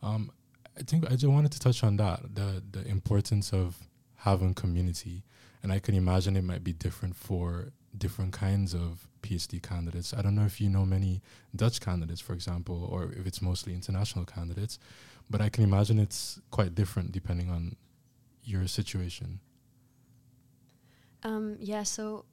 [0.02, 0.32] Um,
[0.78, 3.78] I think I just wanted to touch on that the the importance of
[4.18, 5.24] having community,
[5.62, 10.14] and I can imagine it might be different for different kinds of PhD candidates.
[10.14, 11.22] I don't know if you know many
[11.56, 14.80] Dutch candidates, for example, or if it's mostly international candidates,
[15.30, 17.76] but I can imagine it's quite different depending on
[18.44, 19.40] your situation.
[21.24, 22.26] Um, yeah, so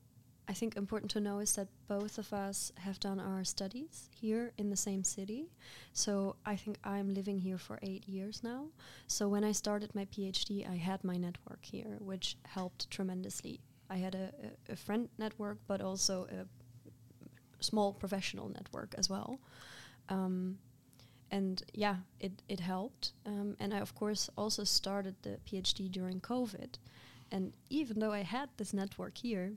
[0.50, 4.50] I think important to know is that both of us have done our studies here
[4.58, 5.46] in the same city.
[5.92, 8.66] So I think I'm living here for eight years now.
[9.06, 13.60] So when I started my PhD, I had my network here, which helped tremendously.
[13.88, 14.32] I had a,
[14.68, 16.46] a, a friend network, but also a
[17.62, 19.38] small professional network as well.
[20.08, 20.58] Um,
[21.30, 23.12] and yeah, it, it helped.
[23.24, 26.74] Um, and I, of course, also started the PhD during COVID.
[27.30, 29.52] And even though I had this network here,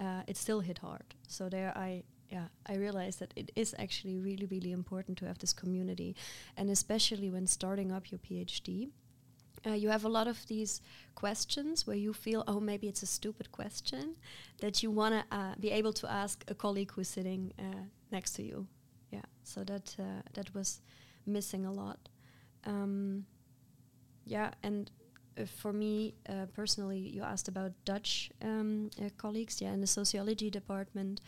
[0.00, 1.14] uh, it still hit hard.
[1.28, 5.38] So there, I yeah, I realized that it is actually really, really important to have
[5.38, 6.14] this community,
[6.56, 8.90] and especially when starting up your PhD.
[9.66, 10.80] Uh, you have a lot of these
[11.14, 14.16] questions where you feel, oh, maybe it's a stupid question
[14.60, 18.32] that you want to uh, be able to ask a colleague who's sitting uh, next
[18.32, 18.66] to you.
[19.10, 20.80] Yeah, so that uh, that was
[21.26, 22.08] missing a lot.
[22.64, 23.26] Um,
[24.24, 24.90] yeah, and
[25.46, 29.60] for me uh, personally, you asked about Dutch um, uh, colleagues.
[29.60, 31.20] Yeah, in the sociology department,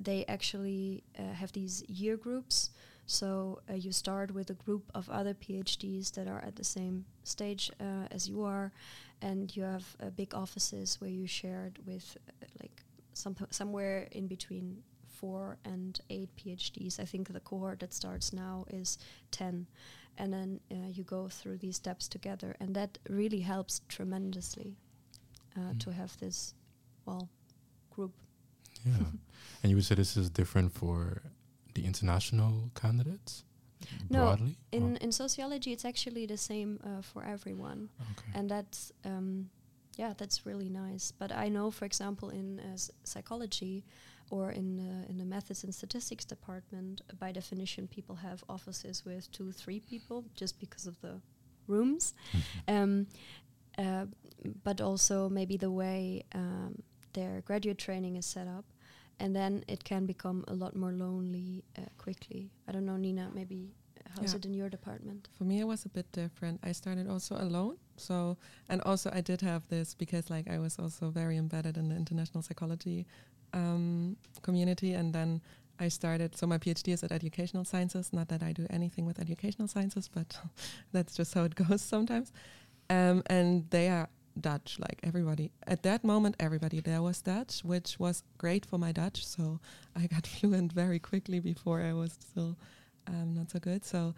[0.00, 2.70] they actually uh, have these year groups.
[3.06, 7.04] So uh, you start with a group of other PhDs that are at the same
[7.24, 8.72] stage uh, as you are,
[9.20, 14.08] and you have uh, big offices where you share it with uh, like some somewhere
[14.12, 16.98] in between four and eight PhDs.
[16.98, 18.98] I think the cohort that starts now is
[19.30, 19.66] ten,
[20.18, 24.76] and then uh, you go through these steps together, and that really helps tremendously
[25.56, 25.78] uh, Mm.
[25.78, 26.54] to have this
[27.06, 27.28] well
[27.90, 28.12] group.
[28.86, 28.94] Yeah,
[29.62, 31.22] and you would say this is different for
[31.74, 33.44] the international candidates
[34.10, 34.56] No, broadly.
[34.70, 37.88] In in sociology, it's actually the same uh, for everyone.
[38.12, 38.38] okay.
[38.38, 39.50] and that's um,
[39.98, 43.84] yeah that's really nice but i know for example in uh, s- psychology
[44.36, 49.04] or in uh, in the methods and statistics department uh, by definition people have offices
[49.08, 51.14] with two three people just because of the
[51.68, 52.14] rooms
[52.74, 53.06] um,
[53.78, 54.06] uh,
[54.64, 56.70] but also maybe the way um,
[57.12, 58.64] their graduate training is set up
[59.20, 63.24] and then it can become a lot more lonely uh, quickly i don't know nina
[63.34, 63.60] maybe
[64.14, 64.38] how's Yeah.
[64.38, 66.56] it in your department For me, it was a bit different.
[66.70, 67.76] I started also alone.
[67.96, 68.36] So,
[68.68, 71.96] and also I did have this because like I was also very embedded in the
[71.96, 73.06] international psychology
[73.52, 74.94] um, community.
[74.94, 75.40] And then
[75.78, 78.12] I started, so my PhD is at educational sciences.
[78.12, 80.38] Not that I do anything with educational sciences, but
[80.92, 82.32] that's just how it goes sometimes.
[82.90, 84.08] Um, and they are
[84.40, 85.50] Dutch, like everybody.
[85.66, 89.26] At that moment, everybody there was Dutch, which was great for my Dutch.
[89.26, 89.60] So
[89.96, 92.56] I got fluent very quickly before I was still
[93.06, 93.84] um, not so good.
[93.84, 94.14] So,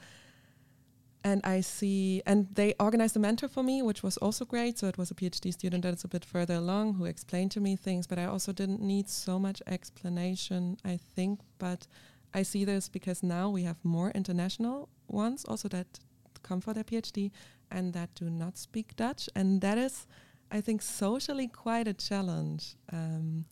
[1.25, 4.79] and I see, and they organized a mentor for me, which was also great.
[4.79, 7.61] So it was a PhD student that is a bit further along who explained to
[7.61, 11.41] me things, but I also didn't need so much explanation, I think.
[11.59, 11.87] But
[12.35, 15.99] I see this because now we have more international ones also that
[16.43, 17.31] come for their PhD
[17.71, 19.31] and that do not speak Dutch.
[19.35, 20.07] And that is,
[20.53, 22.77] I think, socially quite a challenge.
[22.93, 23.47] Um,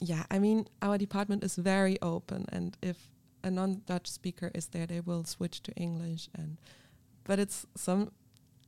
[0.00, 3.11] yeah, I mean, our department is very open, and if
[3.42, 6.28] a non-Dutch speaker is there, they will switch to English.
[6.34, 6.58] And
[7.24, 8.12] but it's some,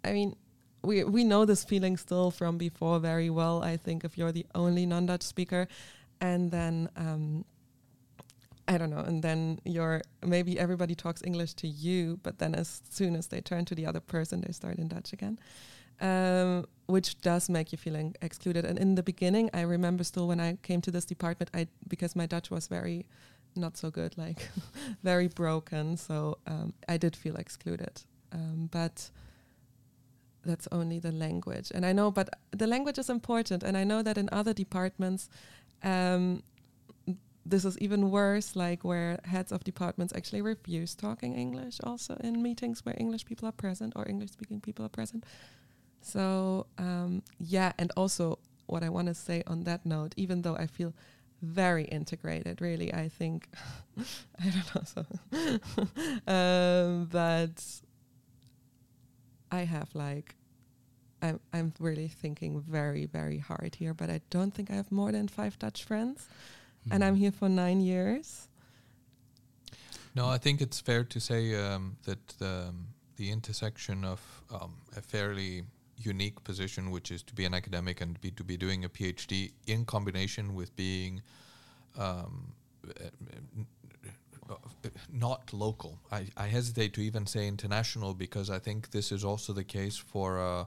[0.05, 0.37] I mean,
[0.83, 3.63] we we know this feeling still from before very well.
[3.63, 5.67] I think if you're the only non-Dutch speaker,
[6.21, 7.45] and then um,
[8.69, 12.83] I don't know, and then you're maybe everybody talks English to you, but then as
[12.91, 15.39] soon as they turn to the other person, they start in Dutch again.
[16.01, 18.65] Um, which does make you feeling excluded.
[18.65, 22.17] And in the beginning, I remember still when I came to this department, I because
[22.17, 23.07] my Dutch was very
[23.57, 24.49] not so good, like
[25.03, 25.97] very broken.
[25.97, 28.03] So um, I did feel excluded.
[28.33, 29.11] Um, but
[30.45, 31.71] that's only the language.
[31.75, 33.63] And I know, but the language is important.
[33.63, 35.29] And I know that in other departments,
[35.83, 36.43] um,
[37.47, 42.43] this is even worse, like where heads of departments actually refuse talking English also in
[42.43, 45.25] meetings where English people are present or English speaking people are present.
[46.01, 50.57] So, um, yeah, and also what I want to say on that note, even though
[50.57, 50.95] I feel
[51.45, 53.49] very integrated, really, I think,
[54.41, 55.05] I don't know, so,
[56.33, 57.63] um, but
[59.51, 60.35] I have like
[61.23, 65.13] I'm I'm really thinking very very hard here, but I don't think I have more
[65.13, 66.29] than five Dutch friends,
[66.91, 68.49] and I'm here for nine years.
[70.15, 72.87] No, I think it's fair to say um, that the, um,
[73.17, 74.21] the intersection of
[74.51, 75.65] um, a fairly
[75.97, 79.53] unique position, which is to be an academic and be, to be doing a PhD,
[79.67, 81.23] in combination with being
[81.99, 82.53] um,
[85.13, 85.99] not local.
[86.13, 89.97] I, I hesitate to even say international because I think this is also the case
[89.97, 90.65] for uh,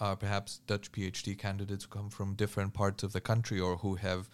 [0.00, 3.94] uh, perhaps Dutch PhD candidates who come from different parts of the country or who
[3.96, 4.28] have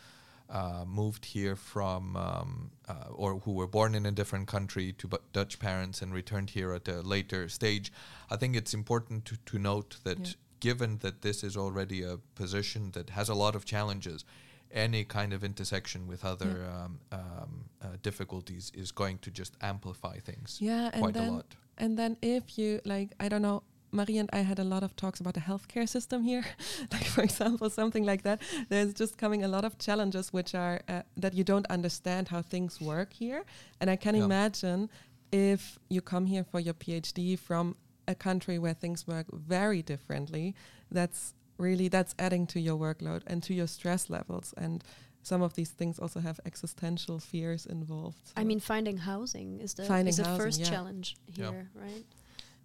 [0.51, 5.09] uh, moved here from um, uh, or who were born in a different country to
[5.33, 7.93] Dutch parents and returned here at a later stage.
[8.31, 10.33] I think it's important to, to note that Yeah.
[10.61, 14.25] given that this is already a position that has a lot of challenges,
[14.73, 20.19] any kind of intersection with other um, um, uh, difficulties is going to just amplify
[20.19, 21.47] things Yeah, and quite a lot.
[21.79, 23.63] and then if you like, I don't know.
[23.93, 26.45] Marie and I had a lot of talks about the healthcare system here,
[26.93, 28.41] like for example, something like that.
[28.69, 32.43] There's just coming a lot of challenges which are uh, that you don't understand how
[32.43, 33.45] things work here,
[33.81, 34.25] and I can Yeah.
[34.25, 34.89] imagine
[35.33, 37.77] if you come here for your PhD from
[38.09, 40.55] a country where things work very differently,
[40.91, 44.83] that's really that's adding to your workload and to your stress levels and
[45.23, 48.33] some of these things also have existential fears involved.
[48.35, 50.71] I mean, finding housing is the Finding is the housing, first yeah.
[50.71, 51.51] challenge Yeah.
[51.51, 52.07] here, right?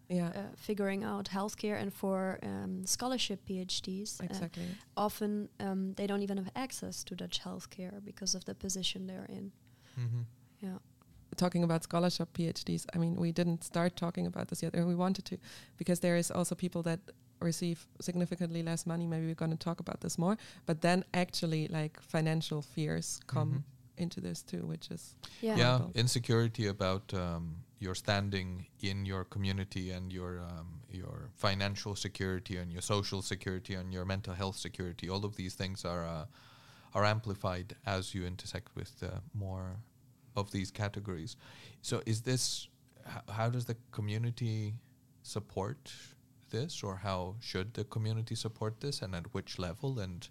[0.09, 4.67] Yeah, Uh, figuring out healthcare and for um, scholarship PhDs, uh, exactly.
[4.95, 9.25] often um, they don't even have access to Dutch healthcare because of the position they're
[9.29, 9.51] in.
[9.99, 10.21] Mm-hmm.
[10.61, 10.77] Yeah.
[11.37, 14.95] talking about scholarship PhDs, I mean, we didn't start talking about this yet, and we
[14.95, 15.37] wanted to,
[15.77, 16.99] because there is also people that
[17.41, 19.05] receive significantly less money.
[19.07, 23.51] Maybe we're going to talk about this more, but then actually, like financial fears come
[23.51, 23.63] Mhm.
[24.03, 25.57] into this too, which is Yeah.
[25.57, 32.57] yeah, insecurity about um, your standing in your community and your um, your financial security
[32.57, 35.09] and your social security and your mental health security.
[35.09, 36.25] All of these things are uh,
[36.93, 39.77] are amplified as you intersect with uh, more
[40.35, 41.35] of these categories.
[41.81, 42.67] So, is this
[43.05, 44.75] h- how does the community
[45.23, 45.91] support
[46.49, 50.27] this, or how should the community support this, and at which level, and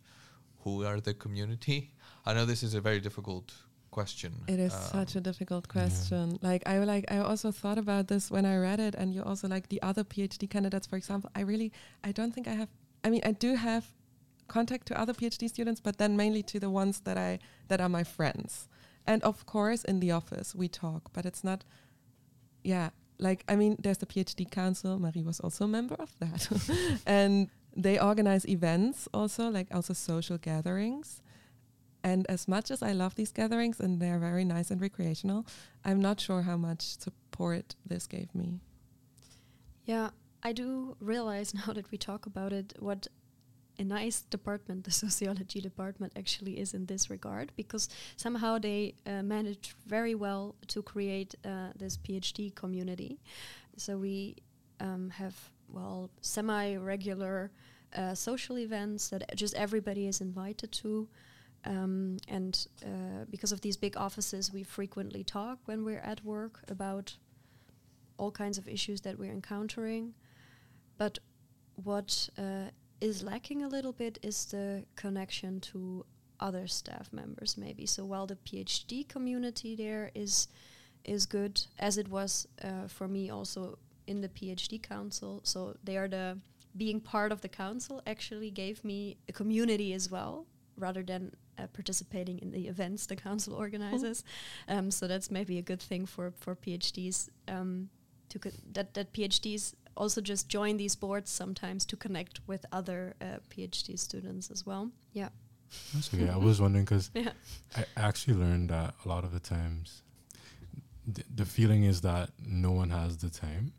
[0.61, 1.93] who are the community?
[2.25, 3.53] I know this is a very difficult
[3.99, 4.33] question.
[4.55, 5.73] It is um, such a difficult Yeah.
[5.81, 6.25] question.
[6.51, 9.49] Like I like I also thought about this when I read it, and you also
[9.49, 11.29] like the other PhD candidates, for example.
[11.39, 11.71] I really
[12.09, 12.69] I don't think I have.
[13.07, 13.85] I mean, I do have
[14.49, 17.39] contact to other PhD students, but then mainly to the ones that I
[17.69, 18.69] that are my friends.
[19.07, 21.65] And of course, in the office we talk, but it's not.
[22.63, 22.89] Yeah,
[23.19, 24.99] like I mean, there's the PhD Council.
[24.99, 26.49] Marie was also a member of that,
[27.07, 27.49] and
[27.83, 31.21] they organize events also, like also social gatherings.
[32.05, 35.47] And as much as I love these gatherings and they're very nice and recreational,
[35.87, 38.61] I'm not sure how much support this gave me.
[39.87, 40.11] Yeah,
[40.43, 43.09] I do realize now that we talk about it what
[43.79, 49.23] a nice department the sociology department actually is in this regard because somehow they uh,
[49.23, 53.19] managed very well to create uh, this PhD community.
[53.79, 54.37] So we
[54.79, 55.35] um, have
[55.69, 57.51] well semi-regular
[57.97, 61.09] uh, social events that just everybody is invited to.
[61.67, 66.61] Um, and uh, because of these big offices, we frequently talk when we're at work
[66.69, 67.17] about
[68.17, 70.15] all kinds of issues that we're encountering.
[70.99, 71.19] But
[71.77, 76.05] what uh, is lacking a little bit is the connection to
[76.41, 77.87] other staff members, maybe.
[77.87, 80.49] So while the PhD community there is
[81.05, 85.41] is good, as it was uh, for me also in the PhD council.
[85.45, 86.39] So they are the
[86.77, 90.47] being part of the council actually gave me a community as well,
[90.77, 94.25] rather than uh, participating in the events the council organizes.
[94.69, 97.89] um, so that's maybe a good thing for for PhDs um,
[98.29, 103.15] to co- that that PhDs also just join these boards sometimes to connect with other
[103.21, 104.91] uh, PhD students as well.
[105.13, 105.29] Yeah,
[105.93, 106.29] That's okay.
[106.29, 107.31] I was wondering because yeah,
[107.77, 110.03] I actually learned that a lot of the times
[111.13, 113.73] th- the feeling is that no one has the time,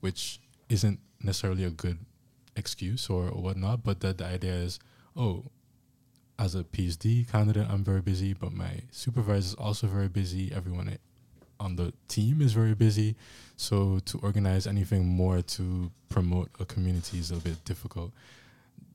[0.00, 1.98] which isn't necessarily a good
[2.56, 4.78] excuse or, or whatnot, but that the idea is,
[5.16, 5.44] oh,
[6.38, 10.52] as a PhD candidate, I'm very busy, but my supervisor is also very busy.
[10.52, 10.98] Everyone
[11.60, 13.14] on the team is very busy.
[13.56, 18.12] So to organize anything more to promote a community is a bit difficult.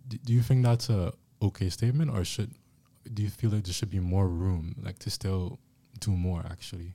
[0.08, 2.52] D- do you think that's a okay statement, or should
[3.14, 5.60] do you feel like there should be more room, like to still
[6.00, 6.44] do more?
[6.50, 6.94] Actually,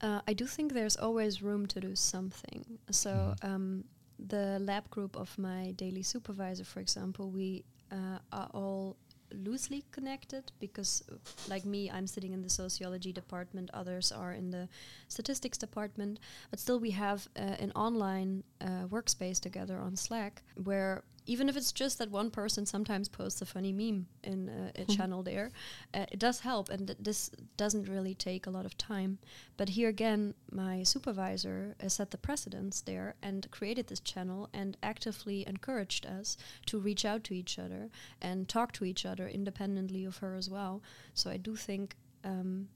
[0.00, 2.64] Uh, I do think there's always room to do something.
[2.90, 3.44] So Mhm.
[3.48, 3.84] um,
[4.18, 7.62] the lab group of my daily supervisor, for example, we
[7.92, 8.96] uh, are all
[9.34, 11.02] loosely connected because,
[11.48, 13.70] like me, I'm sitting in the sociology department.
[13.72, 14.68] Others are in the
[15.08, 16.20] statistics department.
[16.50, 21.02] But still, we have uh, an online uh, workspace together on Slack where.
[21.24, 24.84] Even if it's just that one person sometimes posts a funny meme in uh, a
[24.84, 25.52] channel there,
[25.94, 29.18] uh, it does help, and th- this doesn't really take a lot of time.
[29.56, 34.76] But here again, my supervisor uh, set the precedence there and created this channel and
[34.82, 40.04] actively encouraged us to reach out to each other and talk to each other independently
[40.04, 40.82] of her as well.
[41.14, 41.94] So I do think
[42.24, 42.68] um,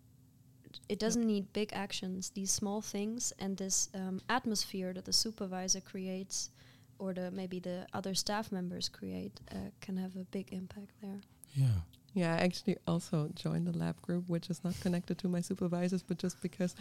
[0.88, 2.30] it doesn't need big actions.
[2.30, 6.50] These small things and this um, atmosphere that the supervisor creates
[6.98, 11.20] or the maybe the other staff members create uh, can have a big impact there.
[11.54, 11.80] yeah.
[12.14, 16.02] Yeah, I actually also joined the lab group, which is not connected to my supervisors,
[16.02, 16.74] but just because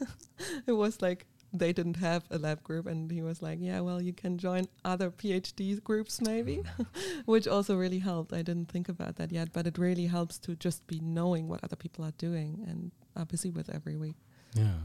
[0.66, 4.00] it was like they didn't have a lab group, and he was like, "Yeah, well,
[4.00, 6.62] you can join other PhD groups, maybe,"
[7.26, 8.32] which also really helped.
[8.32, 11.62] I didn't think about that yet, but it really helps to just be knowing what
[11.62, 14.16] other people are doing and are busy with every week.
[14.54, 14.78] Yeah.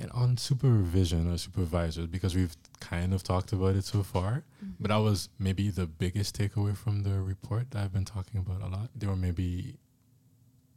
[0.00, 4.44] And on supervision or supervisors, because we've kind of talked about it so far,
[4.78, 8.62] but that was maybe the biggest takeaway from the report that I've been talking about
[8.62, 8.90] a lot.
[8.94, 9.76] There were maybe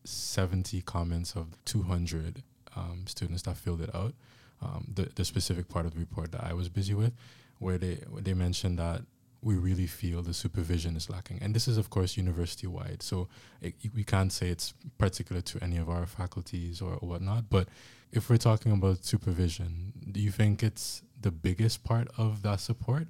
[0.04, 2.42] 70 comments of 200
[2.76, 4.14] um, students that filled it out.
[4.62, 7.14] Um, the, the specific part of the report that I was busy with,
[7.60, 9.02] where they, where they mentioned that
[9.44, 11.40] we really feel the supervision is lacking.
[11.42, 13.02] And this is, of course, university wide.
[13.02, 13.28] So
[13.62, 17.50] it, we can't say it's particular to any of our faculties or whatnot.
[17.50, 17.68] But
[18.12, 23.08] if we're talking about supervision, do you think it's the biggest part of that support?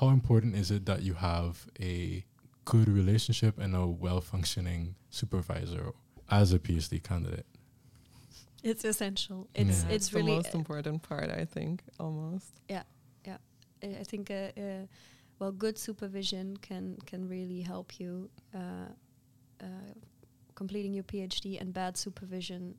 [0.00, 2.24] How important is it that you have a
[2.64, 5.92] good relationship and a well functioning supervisor
[6.30, 7.46] as a PhD candidate?
[8.62, 9.48] It's essential.
[9.54, 9.90] It's Yeah.
[9.90, 12.52] it's the really most important part, I think, almost.
[12.68, 12.84] Yeah,
[13.26, 13.38] yeah.
[13.82, 14.86] I think uh, uh,
[15.42, 18.90] well, good supervision can can really help you uh,
[19.60, 19.92] uh,
[20.54, 22.76] completing your PhD, and bad supervision,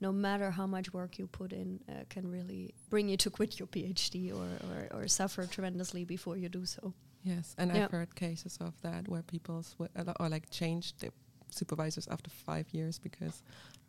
[0.00, 3.58] no matter how much work you put in, uh, can really bring you to quit
[3.58, 6.92] your PhD or, or, or suffer tremendously before you do so.
[7.24, 7.84] Yes, and Yeah.
[7.84, 9.88] I've heard cases of that where people sw-
[10.20, 11.12] or like changed their
[11.50, 13.42] supervisors after five years because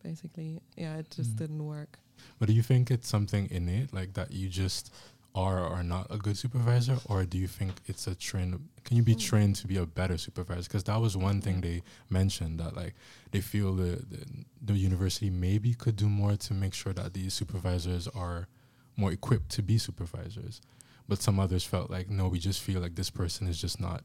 [0.04, 1.40] basically, yeah, it just Mm.
[1.40, 2.00] didn't work.
[2.40, 4.94] But do you think it's something innate, like that you just
[5.36, 8.70] are or are not a good supervisor, or do you think it's a train?
[8.84, 9.20] Can you be Mm.
[9.30, 10.64] trained to be a better supervisor?
[10.64, 12.94] Because that was one thing they mentioned that like
[13.32, 14.26] they feel the, the
[14.62, 18.48] the university maybe could do more to make sure that these supervisors are
[18.96, 20.62] more equipped to be supervisors.
[21.08, 24.04] But some others felt like no, we just feel like this person is just not,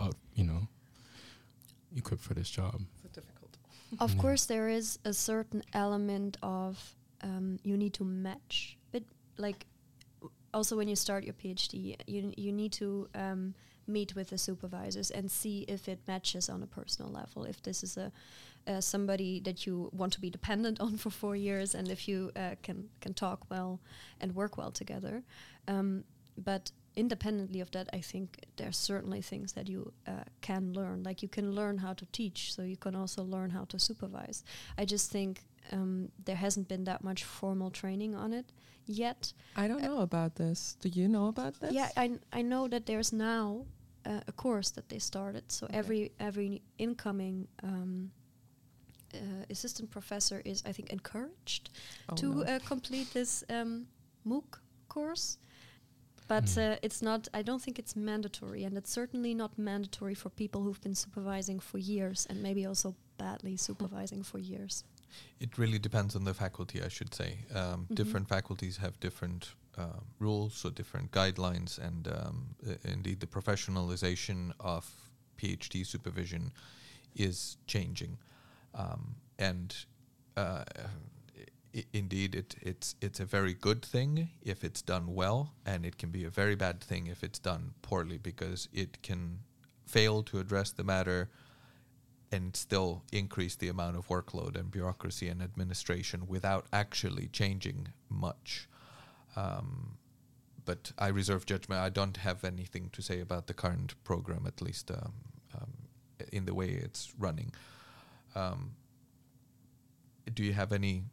[0.00, 0.68] out, you know,
[1.96, 2.80] equipped for this job.
[3.04, 3.56] It's difficult.
[4.00, 4.20] Of Yeah.
[4.20, 9.02] course, there is a certain element of um, you need to match, but
[9.38, 9.73] like w-
[10.54, 13.54] also when you start your PhD, you you need to um,
[13.86, 17.44] meet with the supervisors and see if it matches on a personal level.
[17.44, 18.12] If this is a
[18.66, 22.30] uh, somebody that you want to be dependent on for four years, and if you
[22.36, 23.80] uh, can can talk well
[24.20, 25.22] and work well together,
[25.68, 26.04] um,
[26.36, 31.02] but independently of that, I think there's certainly things that you uh, can learn.
[31.02, 34.44] Like you can learn how to teach, so you can also learn how to supervise.
[34.78, 35.42] I just think
[35.72, 38.52] um, there hasn't been that much formal training on it
[38.86, 39.32] yet.
[39.56, 40.76] I don't Uh, know about this.
[40.80, 41.72] Do you know about this?
[41.72, 43.66] Yeah, I, I know that there's now
[44.06, 45.50] uh, a course that they started.
[45.50, 45.78] So Okay.
[45.78, 48.10] every every incoming um,
[49.14, 51.70] uh, assistant professor is, I think, encouraged
[52.08, 52.42] Oh, to no.
[52.42, 53.86] uh, complete this um,
[54.24, 54.58] MOOC
[54.88, 55.38] course.
[56.26, 57.28] But uh, it's not.
[57.34, 61.60] I don't think it's mandatory, and it's certainly not mandatory for people who've been supervising
[61.60, 64.84] for years, and maybe also badly supervising for years.
[65.40, 67.38] It really depends on the faculty, I should say.
[67.54, 67.94] Um, Mhm.
[67.96, 74.52] Different faculties have different uh, rules, or different guidelines, and um, uh, indeed the professionalization
[74.60, 74.84] of
[75.36, 76.52] PhD supervision
[77.16, 78.18] is changing,
[78.74, 79.74] um, and
[80.36, 80.64] uh,
[81.74, 85.98] I- indeed it, it's it's a very good thing if it's done well, and it
[85.98, 89.40] can be a very bad thing if it's done poorly because it can
[89.86, 91.28] fail to address the matter
[92.34, 98.68] and still increase the amount of workload and bureaucracy and administration without actually changing much.
[99.36, 99.98] Um,
[100.64, 101.80] but I reserve judgment.
[101.80, 105.12] I don't have anything to say about the current program, at least um,
[105.54, 105.72] um,
[106.32, 107.52] in the way it's running.
[108.34, 108.72] Um,
[110.32, 111.04] do you have any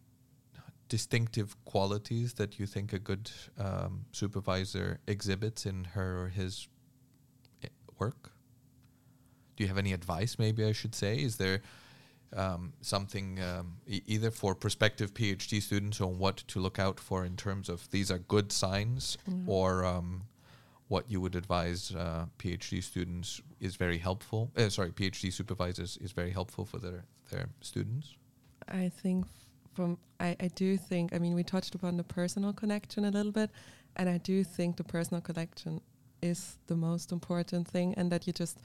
[0.87, 6.67] distinctive qualities that you think a good um, supervisor exhibits in her or his
[7.63, 7.67] eh,
[7.99, 8.30] work?
[9.61, 10.39] Do you have any advice?
[10.39, 11.17] Maybe I should say.
[11.21, 11.61] Is there
[12.35, 17.23] um, something um, e- either for prospective PhD students on what to look out for
[17.25, 19.47] in terms of these are good signs, Mm.
[19.47, 20.23] or um,
[20.87, 24.49] what you would advise uh, PhD students is very helpful.
[24.57, 28.15] Uh, sorry, PhD supervisors is very helpful for their their students.
[28.67, 29.27] I think
[29.75, 33.31] from I, I do think I mean we touched upon the personal connection a little
[33.31, 33.51] bit
[33.95, 35.81] and I do think the personal connection
[36.23, 38.57] is the most important thing and that you just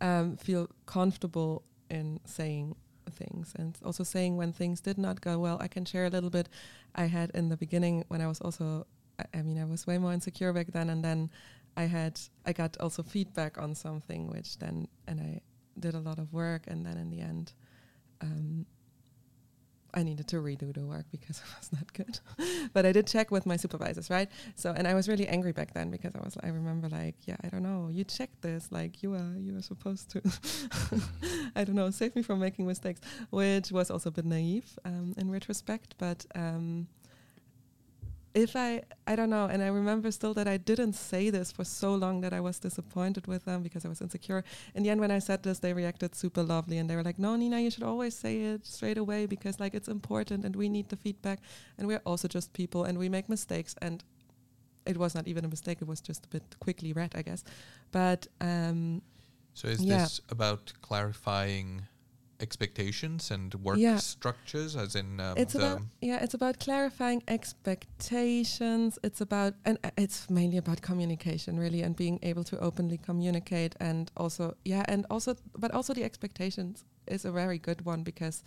[0.00, 2.76] um, feel comfortable in saying
[3.10, 5.58] things and also saying when things did not go well.
[5.60, 6.48] I can share a little bit
[6.94, 8.86] I had in the beginning when I was also
[9.18, 11.30] I, I mean I was way more insecure back then and then
[11.76, 15.40] I had I got also feedback on something which then and I
[15.78, 17.52] did a lot of work and then in the end
[18.20, 18.66] um,
[19.96, 22.20] I needed to redo the work because it was not good.
[22.74, 24.28] but I did check with my supervisors, right?
[24.54, 27.36] So and I was really angry back then because I was I remember like, yeah,
[27.42, 30.22] I don't know, you checked this, like you are you are supposed to
[31.56, 35.14] I don't know, save me from making mistakes, which was also a bit naive um,
[35.16, 35.94] in retrospect.
[35.98, 36.88] But um,
[38.36, 41.64] if I I don't know, and I remember still that I didn't say this for
[41.64, 44.42] so long that I was disappointed with them because I was insecure.
[44.74, 47.18] In the end, when I said this, they reacted super lovely and they were like,
[47.18, 50.68] "No, Nina, you should always say it straight away because like it's important and we
[50.68, 51.38] need the feedback
[51.78, 54.04] and we're also just people and we make mistakes and."
[54.86, 57.42] It was not even a mistake; it was just a bit quickly read, I guess.
[57.90, 59.02] But um,
[59.54, 59.96] So is Yeah.
[59.98, 61.82] this about clarifying
[62.40, 63.98] expectations and work Yeah.
[63.98, 68.98] structures, as in um, it's about yeah it's about clarifying expectations.
[69.02, 73.74] It's about and uh, it's mainly about communication really and being able to openly communicate
[73.80, 78.42] and also yeah and also but also the expectations is a very good one because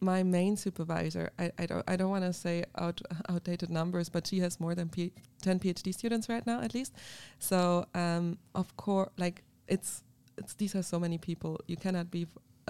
[0.00, 4.26] my main supervisor i, I don't i don't want to say out outdated numbers but
[4.26, 6.92] she has more than P- 10 phd students right now at least.
[7.38, 10.02] So um of course like it's
[10.38, 11.60] it's these are so many people.
[11.66, 12.26] You cannot be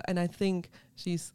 [0.07, 1.33] and i think she's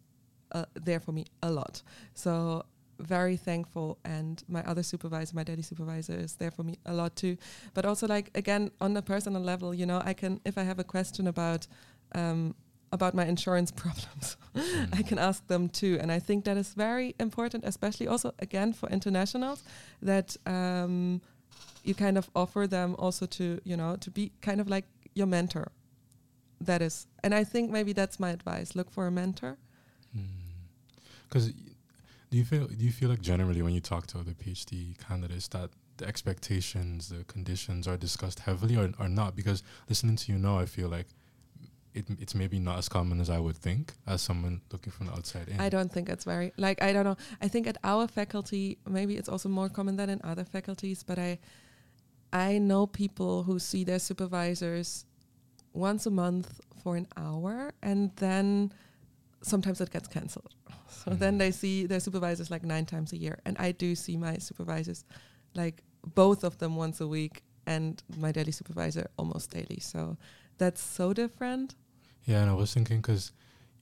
[0.52, 1.82] uh, there for me a lot.
[2.14, 2.66] So
[3.00, 3.98] very thankful.
[4.06, 7.38] And my other supervisor, my daily supervisor, is there for me a lot too.
[7.74, 10.80] But also, like again, on a personal level, you know, I can if I have
[10.80, 11.68] a question about
[12.14, 12.56] um,
[12.92, 14.38] about my insurance problems,
[14.94, 15.98] I can ask them too.
[16.02, 19.64] And I think that is very important, especially also again for internationals,
[20.02, 21.22] that um,
[21.84, 25.28] you kind of offer them also to you know to be kind of like your
[25.28, 25.72] mentor.
[26.60, 29.58] That is, and I think maybe that's my advice: look for a mentor.
[30.14, 30.26] Hmm.
[31.28, 31.52] Because
[32.30, 35.48] do you feel do you feel like generally when you talk to other PhD candidates
[35.50, 39.36] that the expectations, the conditions are discussed heavily or, or not?
[39.36, 41.08] Because listening to you now, I feel like
[41.94, 45.14] it, it's maybe not as common as I would think as someone looking from the
[45.14, 45.60] outside in.
[45.60, 47.18] I don't think it's very like I don't know.
[47.42, 51.18] I think at our faculty maybe it's also more common than in other faculties, but
[51.18, 51.40] I
[52.34, 55.06] I know people who see their supervisors
[55.78, 58.72] once a month for an hour and then
[59.42, 60.54] sometimes it gets cancelled.
[61.04, 61.40] So then Mhm.
[61.40, 63.36] they see their supervisors like nine times a year.
[63.46, 65.04] And I do see my supervisors
[65.54, 65.84] like
[66.16, 69.80] both of them once a week and my daily supervisor almost daily.
[69.80, 70.18] So
[70.58, 71.76] that's so different.
[72.30, 73.32] Yeah, and I was thinking because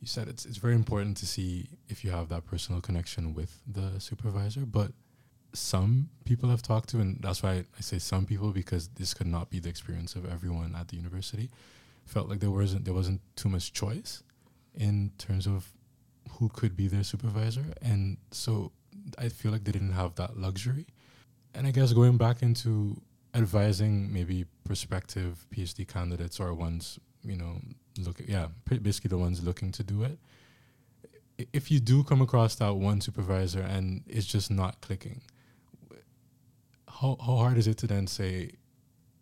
[0.02, 1.50] you said it's it's very important to see
[1.94, 4.92] if you have that personal connection with the supervisor, but
[5.54, 9.28] some people I've talked to, and that's why I say some people because this could
[9.38, 11.50] not be the experience of everyone at the university.
[12.06, 14.24] Felt like there wasn't there wasn't too much choice
[14.76, 15.74] in terms of
[16.32, 18.72] who could be their supervisor, and so
[19.18, 20.86] I feel like they didn't have that luxury.
[21.54, 23.02] And I guess going back into
[23.34, 27.60] advising maybe prospective PhD candidates or ones you know
[27.98, 30.18] look yeah basically the ones looking to do it
[31.52, 35.22] if you do come across that one supervisor and it's just not clicking
[36.88, 38.58] how, how hard is it to then say "N-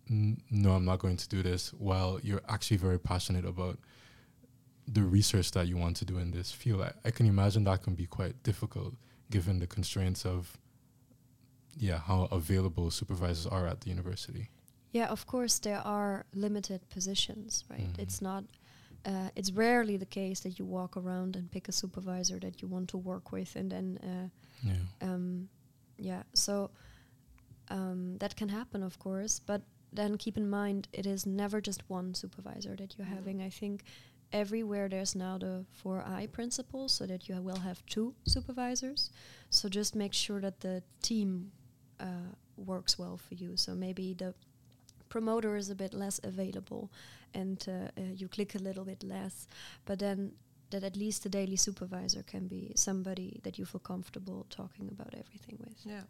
[0.09, 3.79] no i'm not going to do this while you're actually very passionate about
[4.87, 7.83] the research that you want to do in this field i, I can imagine that
[7.83, 8.93] can be quite difficult
[9.31, 10.57] given the constraints of
[11.75, 14.51] yeah, how available supervisors are at the university.
[14.91, 17.91] Yeah, of course there are limited positions, right?
[17.93, 17.97] Mhm.
[17.99, 18.43] It's not.
[19.05, 22.67] Uh, it's rarely the case that you walk around and pick a supervisor that you
[22.67, 24.29] want to work with, and then, uh,
[24.69, 25.13] Yeah.
[25.13, 25.49] um,
[25.97, 26.23] yeah.
[26.35, 26.69] So
[27.69, 29.61] um, that can happen, of course, but
[29.95, 33.41] then keep in mind it is never just one supervisor that you're having.
[33.41, 33.83] I think
[34.31, 39.11] everywhere there's now the 4I principle, so that you will have two supervisors.
[39.49, 41.51] So just make sure that the team
[41.99, 43.55] uh, works well for you.
[43.55, 44.33] So maybe the
[45.09, 46.89] promoter is a bit less available
[47.35, 49.47] and uh, uh, you click a little bit less,
[49.85, 50.31] but then
[50.71, 55.13] that at least the daily supervisor can be somebody that you feel comfortable talking about
[55.13, 55.75] everything with.
[55.83, 56.01] Yeah.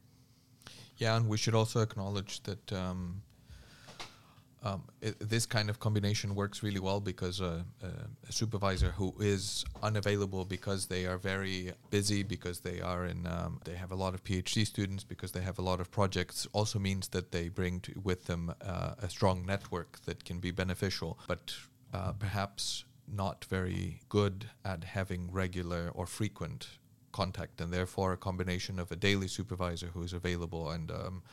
[0.97, 3.21] Yeah, and we should also acknowledge that um,
[4.63, 7.87] um, i this kind of combination works really well because uh, uh,
[8.29, 13.59] a supervisor who is unavailable because they are very busy, because they are in, um,
[13.65, 16.79] they have a lot of PhD students, because they have a lot of projects, also
[16.79, 21.55] means that they bring with them uh, a strong network that can be beneficial, but
[21.93, 26.79] uh, perhaps not very good at having regular or frequent
[27.11, 31.23] contact, and therefore a combination of a daily supervisor who is available and um,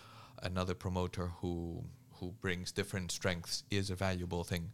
[0.42, 1.84] another promoter who
[2.20, 4.70] who brings different strengths is a valuable thing.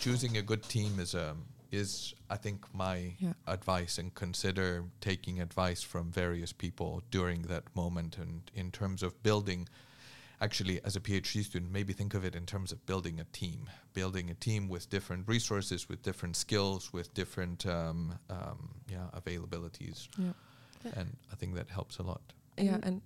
[0.00, 3.32] Choosing a good team is um, is I think my Yeah.
[3.46, 8.16] advice, and consider taking advice from various people during that moment.
[8.18, 9.68] And in terms of building,
[10.40, 13.68] actually, as a PhD student, maybe think of it in terms of building a team,
[13.92, 20.08] building a team with different resources, with different skills, with different um, um, yeah availabilities,
[20.16, 20.32] Yeah.
[20.84, 20.92] Yeah.
[21.00, 22.22] and I think that helps a lot.
[22.56, 23.02] Yeah, And-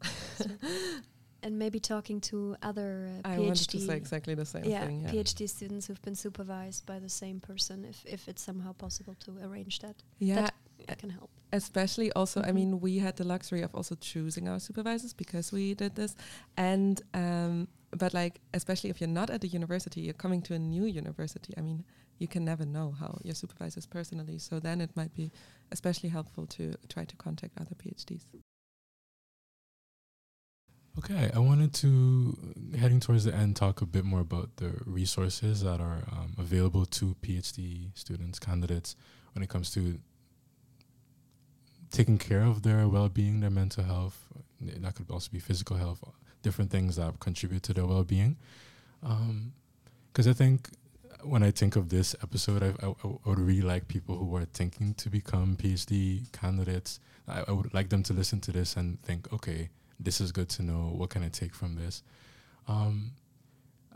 [1.42, 4.84] and maybe talking to other uh, I PhD wanted to say exactly the same yeah,
[4.86, 5.00] thing.
[5.02, 5.12] Yeah.
[5.12, 9.30] PhD students who've been supervised by the same person, if, if it's somehow possible to
[9.44, 10.48] arrange that, Yeah,
[10.86, 11.30] that can help.
[11.52, 12.54] especially also i Mhm.
[12.54, 16.14] mean we had the luxury of also choosing our supervisors because we did this
[16.56, 17.68] and um
[18.02, 21.52] but like especially if you're not at the university you're coming to a new university
[21.58, 21.84] i mean
[22.18, 25.30] you can never know how your supervisors personally so then it might be
[25.72, 28.24] especially helpful to try to contact other phds
[30.98, 32.36] Okay, I wanted to,
[32.76, 36.84] heading towards the end, talk a bit more about the resources that are um, available
[36.86, 38.96] to PhD students, candidates,
[39.32, 40.00] when it comes to
[41.90, 44.26] taking care of their well being, their mental health.
[44.60, 46.02] That could also be physical health,
[46.42, 48.36] different things that contribute to their well being.
[49.00, 50.70] Because I think
[51.22, 54.44] when I think of this episode, I, I, I would really like people who are
[54.44, 56.98] thinking to become PhD candidates.
[57.28, 59.70] I, I would like them to listen to this and think, okay,
[60.02, 60.92] this is good to know.
[60.94, 62.02] What can I take from this?
[62.68, 63.12] Um,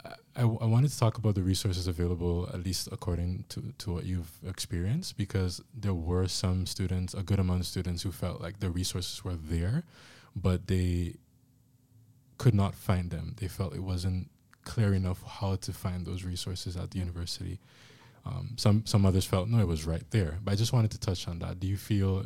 [0.05, 3.93] I, I, I wanted to talk about the resources available, at least according to, to
[3.93, 8.41] what you've experienced, because there were some students, a good amount of students, who felt
[8.41, 9.85] like the resources were there,
[10.37, 11.15] but they
[12.39, 13.35] could not find them.
[13.39, 14.31] They felt it wasn't
[14.65, 17.61] clear enough how to find those resources at the university.
[18.27, 20.39] Um, some some others felt no, it was right there.
[20.43, 21.61] But I just wanted to touch on that.
[21.61, 22.25] Do you feel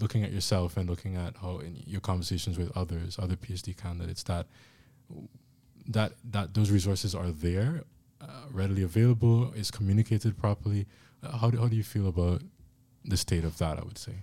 [0.00, 4.22] looking at yourself and looking at how in your conversations with others, other PhD candidates,
[4.24, 4.46] that
[5.88, 7.84] that that those resources are there,
[8.20, 10.86] uh, readily available, is communicated properly.
[11.22, 12.42] Uh, how do how do you feel about
[13.04, 13.78] the state of that?
[13.78, 14.22] I would say.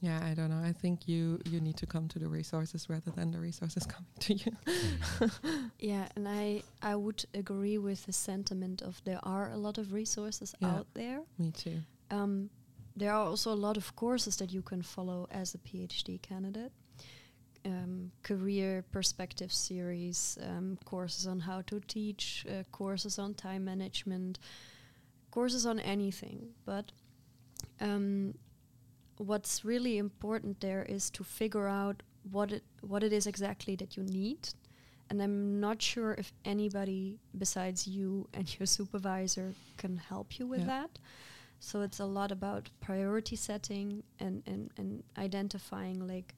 [0.00, 3.10] yeah i don't know i think you you need to come to the resources rather
[3.18, 4.52] than the resources coming to you
[5.78, 9.92] Yeah, and I I would agree with the sentiment of there are a lot of
[9.92, 10.74] resources Yeah.
[10.74, 11.20] out there.
[11.38, 11.78] me too
[12.10, 12.50] Um,
[12.98, 16.72] there are also a lot of courses that you can follow as a PhD candidate.
[17.64, 24.38] Um, career perspective series, um, courses on how to teach, uh, courses on time management,
[25.30, 26.54] courses on anything.
[26.64, 26.92] But
[27.80, 28.34] um,
[29.18, 33.96] what's really important there is to figure out what it what it is exactly that
[33.96, 34.48] you need.
[35.10, 40.60] And I'm not sure if anybody besides you and your supervisor can help you with
[40.60, 40.66] Yeah.
[40.66, 40.98] that.
[41.60, 46.34] So it's a lot about priority setting and, and, and identifying like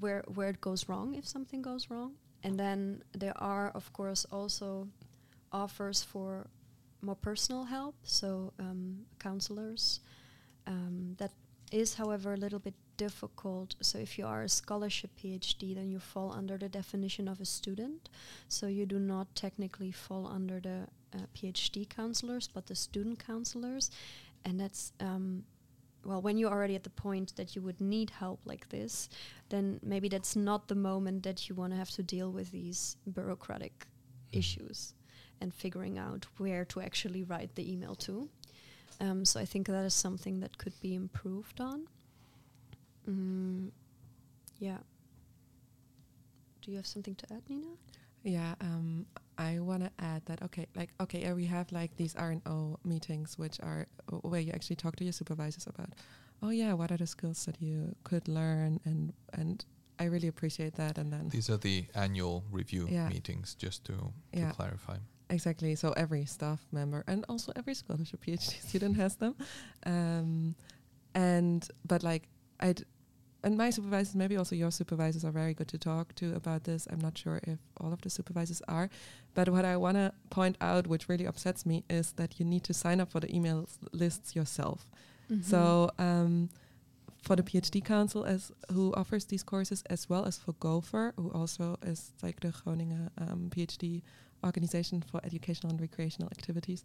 [0.00, 2.14] where where it goes wrong if something goes wrong.
[2.42, 4.88] And then there are of course also
[5.52, 6.46] offers for
[7.02, 10.00] more personal help, so um, counselors.
[10.66, 11.30] Um, that
[11.70, 13.74] is, however, a little bit difficult.
[13.80, 17.44] So if you are a scholarship PhD, then you fall under the definition of a
[17.44, 18.08] student.
[18.48, 23.90] So you do not technically fall under the uh, PhD counselors, but the student counselors,
[24.44, 25.44] and that's um,
[26.04, 29.08] well, when you're already at the point that you would need help like this,
[29.48, 32.96] then maybe that's not the moment that you want to have to deal with these
[33.12, 33.86] bureaucratic
[34.32, 34.94] issues
[35.40, 38.28] and figuring out where to actually write the email to.
[39.00, 41.88] Um, so I think that is something that could be improved on.
[43.08, 43.70] Mm,
[44.60, 44.78] Yeah.
[46.62, 47.68] Do you have something to add, Nina?
[48.24, 49.06] Yeah, um,
[49.38, 52.42] I want to add that okay, like okay, uh, we have like these R and
[52.46, 53.86] O meetings, which are
[54.22, 55.90] where you actually talk to your supervisors about,
[56.42, 59.64] oh yeah, what are the skills that you could learn, and and
[59.98, 60.98] I really appreciate that.
[60.98, 63.08] And then These are the annual review Yeah.
[63.08, 64.50] meetings, just to, to Yeah.
[64.52, 64.98] clarify.
[65.30, 65.74] Exactly.
[65.74, 69.34] So every staff member and also every scholarship PhD student has them.
[69.86, 70.54] Um,
[71.14, 72.28] and but like
[72.60, 72.74] I
[73.46, 76.88] and my supervisors, maybe also your supervisors, are very good to talk to about this.
[76.90, 78.90] I'm not sure if all of the supervisors are,
[79.34, 82.64] but what I want to point out, which really upsets me, is that you need
[82.64, 84.80] to sign up for the email lists yourself.
[85.42, 86.50] So um,
[87.22, 91.30] for the PhD Council, as who offers these courses, as well as for Gopher, who
[91.30, 94.02] also is like the Groningen um, PhD
[94.44, 96.82] organization for educational and recreational activities,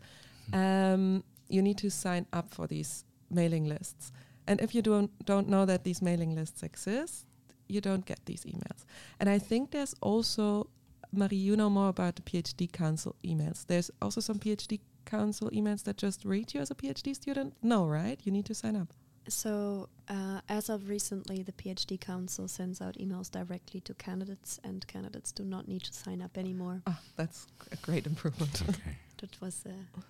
[0.54, 4.12] um, you need to sign up for these mailing lists.
[4.48, 7.26] And if you don't don't know that these mailing lists exist,
[7.68, 8.86] you don't get these emails.
[9.20, 10.68] And I think there's also
[11.14, 13.66] Marie, you know more about the PhD Council emails.
[13.68, 17.54] There's also some PhD Council emails that just reach you as a PhD student.
[17.62, 18.20] No, right?
[18.24, 18.94] You need to sign up.
[19.28, 24.86] So, uh, as of recently, the PhD Council sends out emails directly to candidates, and
[24.88, 26.82] candidates do not need to sign up anymore.
[26.88, 28.64] Ah, that's a great improvement.
[28.70, 28.98] Okay.
[29.22, 30.02] That was uh,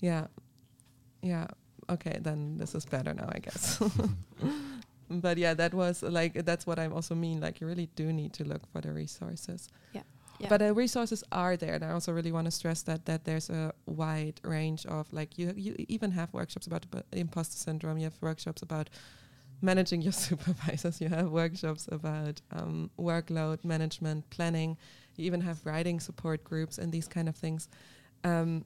[0.00, 0.28] yeah,
[1.20, 1.48] yeah.
[1.90, 3.82] Okay, then this is better now, I guess.
[5.10, 7.40] but yeah, that was like that's what I also mean.
[7.40, 9.68] Like you really do need to look for the resources.
[9.92, 10.02] yeah.
[10.48, 13.50] But the resources are there, and I also really want to stress that that there's
[13.50, 17.98] a wide range of like you you even have workshops about the imposter syndrome.
[17.98, 18.88] You have workshops about
[19.62, 21.00] managing your supervisors.
[21.00, 24.76] You have workshops about um, workload management, planning.
[25.16, 27.68] You even have writing support groups and these kind of things.
[28.22, 28.64] Um,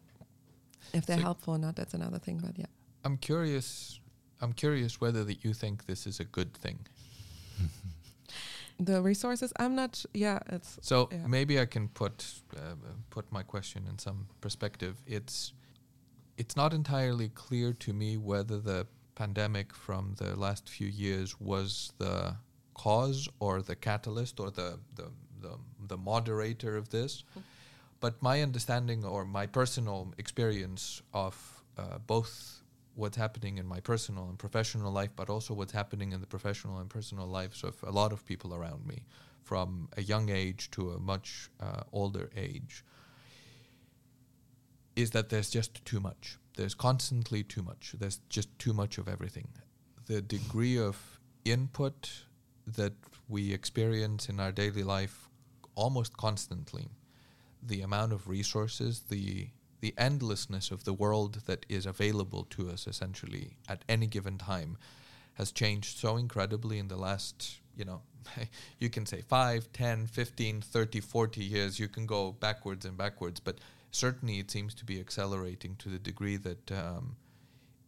[0.93, 2.39] if they're So- helpful or not, that's another thing.
[2.45, 2.66] But yeah,
[3.05, 4.00] I'm curious.
[4.40, 6.78] I'm curious whether that you think this is a good thing.
[8.80, 9.53] the resources.
[9.59, 9.96] I'm not.
[9.96, 11.26] sh- Yeah, it's So Yeah.
[11.26, 12.74] maybe I can put uh,
[13.11, 14.94] put my question in some perspective.
[15.07, 15.53] It's
[16.36, 21.92] it's not entirely clear to me whether the pandemic from the last few years was
[21.98, 22.36] the
[22.74, 27.24] cause or the catalyst or the the the, the moderator of this.
[28.00, 32.61] But my understanding or my personal experience of uh, both
[32.95, 36.78] what's happening in my personal and professional life, but also what's happening in the professional
[36.78, 39.05] and personal lives of a lot of people around me,
[39.43, 42.84] from a young age to a much uh, older age,
[44.95, 46.38] is that there's just too much.
[46.57, 47.95] There's constantly too much.
[47.99, 49.49] There's just too much of everything.
[50.07, 52.11] The degree of input
[52.66, 52.93] that
[53.28, 55.28] we experience in our daily life
[55.74, 56.88] almost constantly,
[57.62, 59.49] the amount of resources, the
[59.83, 64.78] the endlessness of the world that is available to us essentially at any given time
[65.35, 68.01] has changed so incredibly in the last, you know,
[68.78, 71.80] you can say 5, 10, 15, 30, 40 years.
[71.80, 73.59] You can go backwards and backwards, but
[73.91, 77.16] certainly it seems to be accelerating to the degree that um,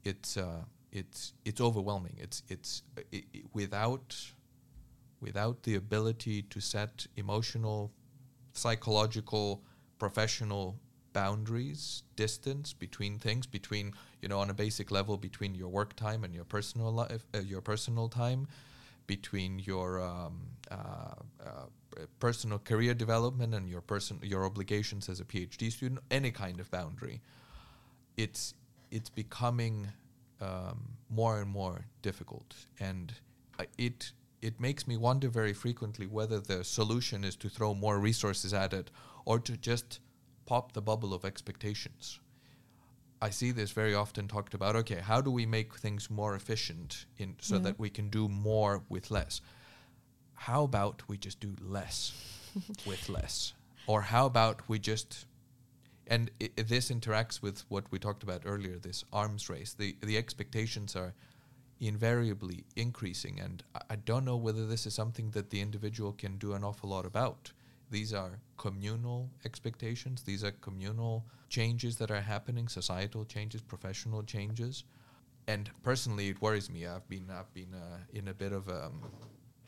[0.02, 2.16] it's uh, it's it's overwhelming.
[2.18, 4.16] It's it's i i without
[5.20, 7.92] without the ability to set emotional,
[8.52, 9.62] psychological,
[9.98, 10.76] professional
[11.14, 16.24] boundaries, distance between things, between you know on a basic level between your work time
[16.24, 18.46] and your personal life, uh, your personal time,
[19.06, 20.40] between your um,
[20.70, 21.66] uh, uh,
[22.18, 26.70] personal career development and your person your obligations as a PhD student, any kind of
[26.70, 27.22] boundary.
[28.18, 28.54] It's
[28.90, 29.88] it's becoming
[30.42, 33.14] um, more and more difficult, and
[33.58, 34.12] uh, it
[34.42, 38.74] it makes me wonder very frequently whether the solution is to throw more resources at
[38.74, 38.90] it
[39.24, 40.00] or to just
[40.46, 42.20] pop the bubble of expectations.
[43.22, 44.76] I see this very often talked about.
[44.76, 47.62] Okay, how do we make things more efficient in so Yeah.
[47.62, 49.40] that we can do more with less?
[50.34, 52.12] How about we just do less
[52.86, 53.54] with less,
[53.86, 55.26] or how about we just
[56.06, 58.78] and i this interacts with what we talked about earlier.
[58.78, 59.72] This arms race.
[59.74, 61.14] The the expectations are
[61.80, 66.36] invariably increasing, and I, I don't know whether this is something that the individual can
[66.38, 67.52] do an awful lot about.
[67.90, 70.22] These are communal expectations.
[70.22, 74.84] These are communal changes that are happening, societal changes, professional changes.
[75.46, 76.86] And personally, it worries me.
[76.86, 79.02] I've been I've been uh, in a bit of um,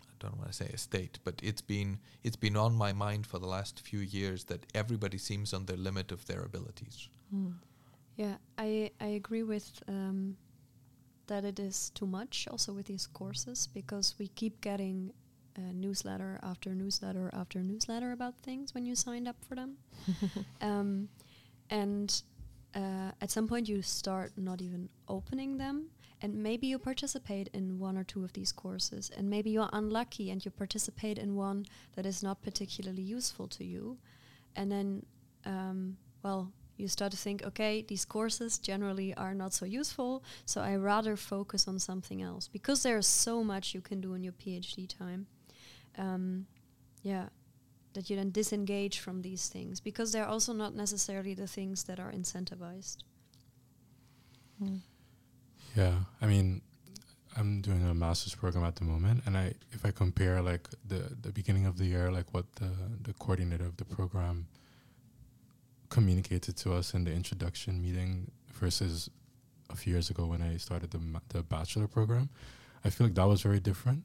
[0.03, 3.27] I don't want to say a state, but it's been it's been on my mind
[3.27, 7.09] for the last few years that everybody seems on the limit of their abilities.
[8.17, 10.37] Yeah, I I agree with um,
[11.27, 15.12] that it is too much also with these courses because we keep getting
[15.57, 19.76] uh, newsletter after newsletter after newsletter about things when you signed up for them.
[20.61, 21.09] um,
[21.70, 22.22] and
[22.74, 25.86] uh, at some point you start not even opening them
[26.22, 30.30] and maybe you participate in one or two of these courses and maybe you're unlucky
[30.30, 33.98] and you participate in one that is not particularly useful to you
[34.57, 35.04] and then
[35.44, 40.61] um, well you start to think okay these courses generally are not so useful so
[40.61, 44.34] i rather focus on something else because there's so much you can do in your
[44.34, 45.26] phd time
[45.99, 46.47] um,
[47.03, 47.26] yeah
[47.94, 51.99] that you then disengage from these things because they're also not necessarily the things that
[51.99, 52.99] are incentivized
[54.62, 54.80] Mm.
[55.74, 56.62] Yeah, I mean,
[57.36, 61.16] I'm doing a master's program at the moment, and I if I compare like the
[61.20, 62.70] the beginning of the year, like what the
[63.03, 64.47] the coordinator of the program
[65.88, 69.11] communicated to us in the introduction meeting versus
[69.70, 72.30] a few years ago when I started the ma- the bachelor program,
[72.84, 74.05] I feel like that was very different.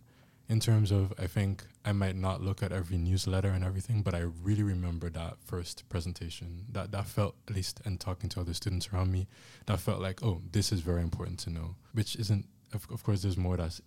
[0.52, 4.14] In terms of, I think I might not look at every newsletter and everything, but
[4.14, 6.66] I really remember that first presentation.
[6.70, 9.28] That that felt at least, and talking to other students around me,
[9.68, 11.76] that felt like, oh, this is very important to know.
[11.94, 13.80] Which isn't, of, of course, there's more that's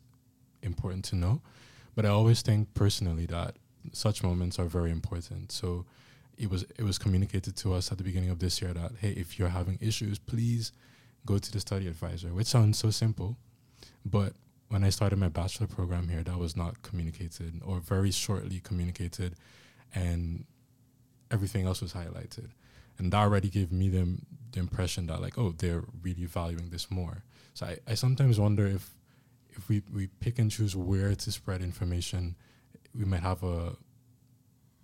[0.63, 1.43] important to know,
[1.95, 3.57] but I always think personally that
[3.93, 5.53] such moments are very important.
[5.53, 5.85] So
[6.39, 9.11] it was it was communicated to us at the beginning of this year that hey,
[9.11, 10.73] if you're having issues, please
[11.27, 12.29] go to the study advisor.
[12.29, 13.37] Which sounds so simple,
[14.03, 14.33] but
[14.69, 19.37] when I started my bachelor program here, that was not communicated or very shortly communicated,
[19.95, 20.45] and
[21.31, 22.51] everything else was highlighted,
[22.99, 24.19] and that already gave me the,
[24.53, 27.25] the impression that like oh they're really valuing this more.
[27.55, 28.95] So I, I sometimes wonder if
[29.57, 32.35] if we, we pick and choose where to spread information,
[32.95, 33.77] we might have a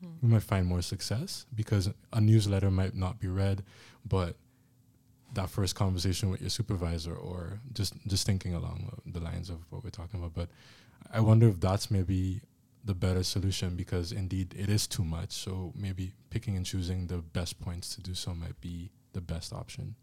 [0.01, 0.11] hmm.
[0.23, 3.65] we might find more success because a newsletter might not be read,
[4.05, 4.37] but
[5.35, 9.85] that first conversation with your supervisor or just just thinking along the lines of what
[9.85, 10.35] we're talking about.
[10.35, 10.49] But
[11.13, 12.41] I wonder if that's maybe
[12.85, 15.33] the better solution because indeed it is too much.
[15.33, 19.53] So maybe picking and choosing the best points to do so might be the best
[19.53, 19.97] option.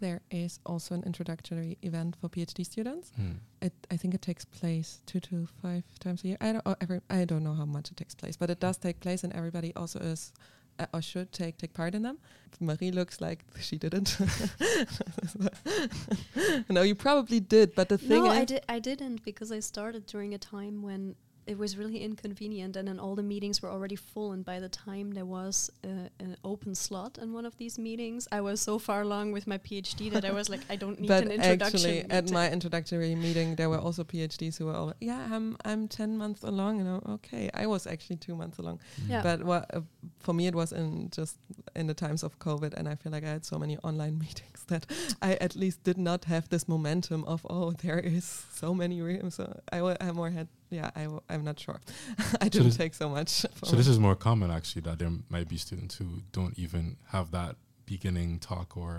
[0.00, 3.12] There is also an introductory event for PhD students.
[3.14, 3.34] Hmm.
[3.60, 6.36] It, I think it takes place two to five times a year.
[6.40, 8.78] I don't, oh, every, I don't know how much it takes place, but it does
[8.78, 10.32] take place, and everybody also is
[10.92, 12.18] or should take take part in them.
[12.60, 14.16] Marie looks like she didn't.
[16.68, 19.60] no, you probably did, but the thing no is, i did i didn't because i
[19.60, 21.14] started during a time when
[21.46, 24.68] it was really inconvenient and then all the meetings were already full and by the
[24.68, 28.78] time there was uh, an open slot in one of these meetings i was so
[28.78, 31.72] far along with my phd that i was like i don't need but an introduction
[31.80, 35.88] actually, at my introductory meeting, there were also PhDs who were all, yeah, I'm I'm
[35.88, 37.00] ten months along, you know.
[37.08, 39.22] Okay, I was actually two months along, Yeah.
[39.22, 39.80] but what uh,
[40.20, 41.38] for me it was in just
[41.74, 44.64] in the times of COVID, and I feel like I had so many online meetings
[44.68, 44.86] that
[45.20, 49.34] I at least did not have this momentum of oh there is so many rooms.
[49.34, 51.80] So I, I more had yeah I w- I'm not sure.
[52.40, 53.30] I didn't this- take so much.
[53.70, 57.26] So this is more common actually that there might be students who don't even have
[57.38, 57.54] that
[57.86, 58.92] beginning talk or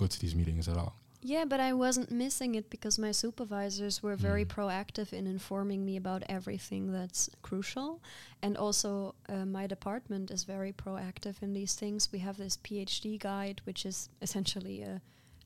[0.00, 0.94] go to these meetings at all.
[1.22, 4.52] Yeah, but I wasn't missing it because my supervisors were very Mm.
[4.56, 8.00] proactive in informing me about everything that's crucial.
[8.42, 12.12] And also, uh, my department is very proactive in these things.
[12.12, 15.00] We have this PhD guide, which is essentially a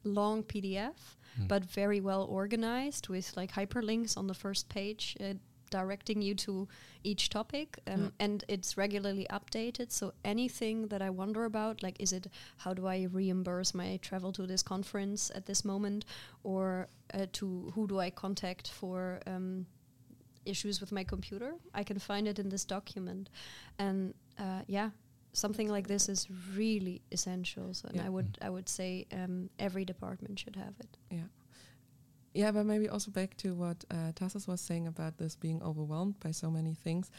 [0.05, 0.99] long PDF,
[1.39, 1.49] Mm.
[1.49, 5.17] but very well organized with like hyperlinks on the first page.
[5.21, 5.35] Uh,
[5.71, 6.69] directing you to
[7.05, 8.09] each topic um, Yeah.
[8.25, 12.27] and it's regularly updated so anything that i wonder about like is it
[12.59, 16.05] how do I reimburse my travel to this conference at this moment,
[16.43, 19.67] or uh, to who do I contact for um,
[20.45, 21.55] issues with my computer?
[21.75, 23.31] I can find it in this document,
[23.79, 24.91] and uh, yeah,
[25.33, 27.73] something like this is really essential.
[27.75, 30.97] So, and I would I would say um, every department should have it.
[31.11, 31.29] Yeah.
[32.33, 36.21] Yeah, but maybe also back to what uh, Tassos was saying about this being overwhelmed
[36.21, 37.11] by so many things.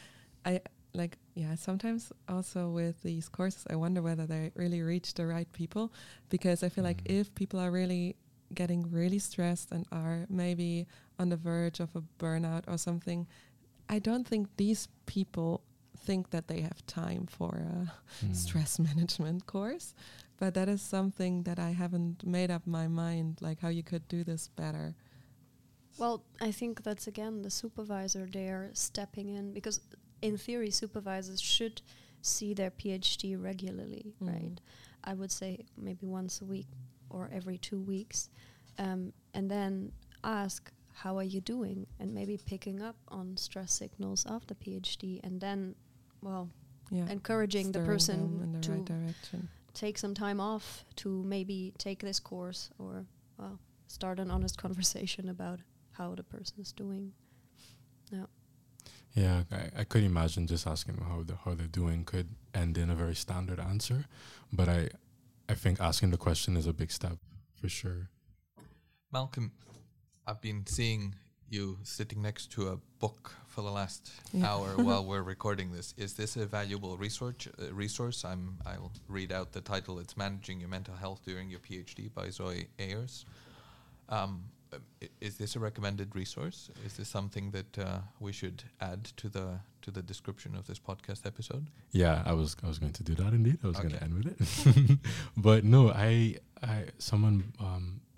[0.45, 0.62] I
[0.93, 5.51] like, yeah, sometimes also with these courses, I wonder whether they really reach the right
[5.53, 5.91] people
[6.30, 7.20] because I feel like Mm.
[7.20, 8.16] if people are really
[8.53, 10.88] getting really stressed and are maybe
[11.20, 13.28] on the verge of a burnout or something,
[13.89, 15.62] I don't think these people
[15.97, 17.91] think that they have time for a
[18.26, 18.36] Mm.
[18.36, 19.93] stress management course
[20.42, 24.06] but that is something that i haven't made up my mind like how you could
[24.16, 24.88] do this better
[26.02, 26.18] Well,
[26.48, 29.78] I think that's again the supervisor there stepping in because
[30.28, 31.82] in theory supervisors should
[32.22, 34.28] see their PhD regularly, Mm.
[34.34, 34.58] right?
[35.12, 35.52] I would say
[35.88, 36.70] maybe once a week
[37.10, 38.30] or every two weeks,
[38.86, 39.02] um,
[39.36, 39.92] and then
[40.24, 40.72] ask
[41.04, 45.42] how are you doing, and maybe picking up on stress signals of the PhD, and
[45.46, 45.76] then,
[46.22, 46.46] well,
[46.98, 49.39] yeah encouraging the person in the to right direction
[49.74, 53.05] take some time off to maybe take this course or
[53.38, 55.59] well start an honest conversation about
[55.91, 57.13] how the person is doing.
[59.13, 62.78] Yeah, I, I could imagine just asking them how the, how they're doing could end
[62.78, 64.05] in a very standard answer,
[64.53, 64.89] but I
[65.49, 67.17] I think asking the question is a big step
[67.59, 68.09] for sure.
[69.11, 69.51] Malcolm,
[70.26, 71.15] I've been seeing
[71.52, 74.49] you sitting next to a book for the last Yeah.
[74.49, 75.93] hour while we're recording this.
[75.97, 77.47] Is this a valuable resource?
[77.60, 78.24] Uh, resource?
[78.26, 78.58] I'm.
[78.66, 79.99] I'll read out the title.
[79.99, 83.26] It's "Managing Your Mental Health During Your PhD" by Zoe Ayres.
[84.10, 84.45] Um,
[85.20, 86.70] is this a recommended resource?
[86.86, 90.80] Is this something that uh, we should add to the to the description of this
[90.80, 91.68] podcast episode?
[91.91, 93.58] Yeah, I was I was going to do that indeed.
[93.64, 94.97] I was going to end with it,
[95.38, 98.11] but no, I I someone um, lo, lo,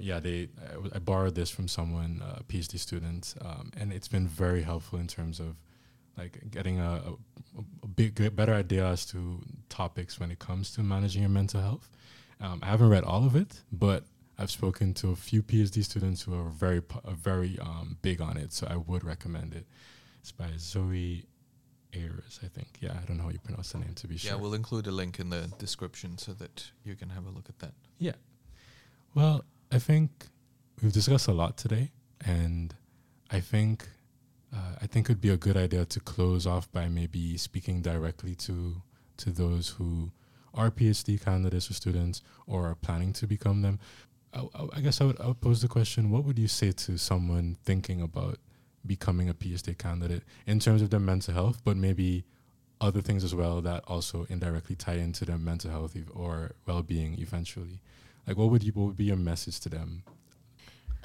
[0.00, 0.48] yeah they
[0.92, 4.62] I, I borrowed this from someone uh, a PhD student, um, and it's been very
[4.62, 5.56] helpful in terms of
[6.18, 7.02] like getting a,
[7.58, 11.60] a, a big better idea as to topics when it comes to managing your mental
[11.60, 11.88] health.
[12.40, 14.04] Um, I haven't read all of it, but
[14.38, 18.36] I've spoken to a few PhD students who are very are very um, big on
[18.36, 19.66] it, so I would recommend it.
[20.20, 21.24] It's by Zoe
[21.94, 22.78] Ayres, I think.
[22.80, 24.38] Yeah, I don't know how you pronounce the name to be Yeah, sure.
[24.38, 27.58] we'll include a link in the description so that you can have a look at
[27.60, 27.72] that.
[27.98, 28.12] Yeah.
[29.14, 30.10] Well, I think
[30.82, 31.90] we've discussed a lot today,
[32.24, 32.74] and
[33.30, 33.88] I think
[34.54, 38.34] uh, I think it'd be a good idea to close off by maybe speaking directly
[38.36, 38.82] to
[39.18, 40.10] to those who
[40.54, 43.78] are PhD candidates or students or are planning to become them.
[44.32, 46.72] I, I- I guess I would, I would pose the question: What would you say
[46.72, 48.38] to someone thinking about
[48.86, 52.24] becoming a PhD candidate in terms of their mental health, but maybe
[52.80, 57.80] other things as well that also indirectly tie into their mental health or well-being eventually?
[58.26, 60.02] Like, what would you what would be your message to them?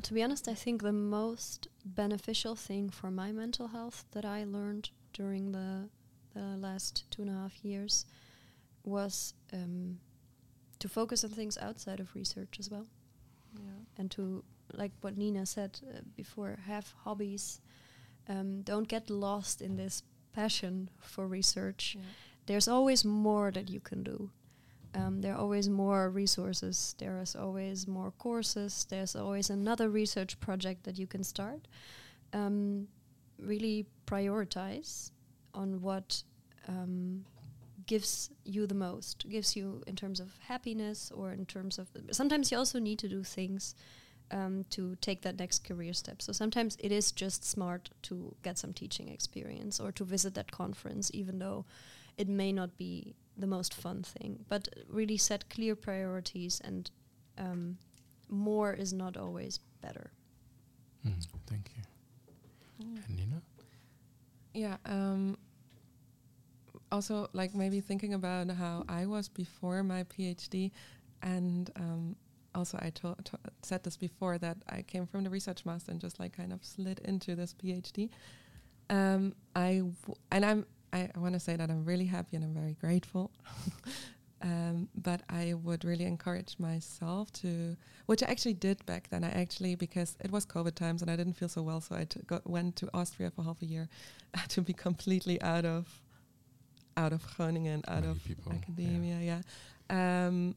[0.04, 4.44] To be honest, I think the most beneficial thing for my mental health that I
[4.44, 5.90] learned during the
[6.34, 8.06] the last two and a half years
[8.84, 9.98] was um,
[10.80, 12.86] to focus on things outside of research as well,
[13.56, 13.86] Yeah.
[13.98, 14.44] and to
[14.74, 17.62] like what Nina said uh, before, have hobbies.
[18.30, 20.04] Um, don't get lost in this
[20.34, 21.96] passion for research.
[21.98, 22.04] Yeah.
[22.46, 24.30] There's always more that you can do.
[24.98, 26.96] Um, there are always more resources.
[26.98, 28.86] There is always more courses.
[28.90, 31.68] There's always another research project that you can start.
[32.34, 32.88] Um,
[33.40, 35.12] really prioritize
[35.54, 36.24] on what
[36.68, 37.26] um,
[37.86, 41.88] gives you the most, gives you in terms of happiness or in terms of.
[42.12, 43.76] Sometimes you also need to do things
[44.32, 46.22] um, to take that next career step.
[46.22, 50.52] So sometimes it is just smart to get some teaching experience or to visit that
[50.52, 51.66] conference, even though
[52.18, 54.46] it may not be the most fun thing.
[54.50, 56.90] But really set clear priorities, and
[57.38, 57.78] um,
[58.30, 60.12] more is not always better.
[61.06, 61.84] Mm, thank you.
[62.80, 63.02] Yeah.
[63.08, 63.42] And Nina?
[64.54, 64.78] Yeah.
[64.86, 65.38] Um,
[66.92, 70.72] also, like maybe thinking about how I was before my PhD,
[71.22, 72.16] and um,
[72.56, 76.00] also I to- to- said this before that I came from the research master and
[76.02, 78.10] just like kind of slid into this PhD.
[78.90, 80.66] Um, I w- and I'm
[80.98, 83.32] I, I want to say that I'm really happy and I'm very grateful.
[84.42, 87.76] um, but I would really encourage myself to,
[88.06, 89.24] which I actually did back then.
[89.24, 92.06] I actually because it was COVID times and I didn't feel so well, so I
[92.06, 93.90] t- got, went to Austria for half a year
[94.50, 96.02] to be completely out of
[96.96, 98.60] out of Groningen, out Many of people, yeah.
[98.60, 99.20] academia.
[99.22, 99.42] Yeah.
[100.28, 100.56] Um,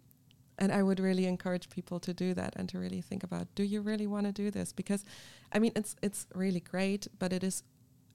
[0.58, 3.62] and I would really encourage people to do that and to really think about: Do
[3.62, 4.72] you really want to do this?
[4.72, 5.04] Because,
[5.52, 7.62] I mean, it's it's really great, but it is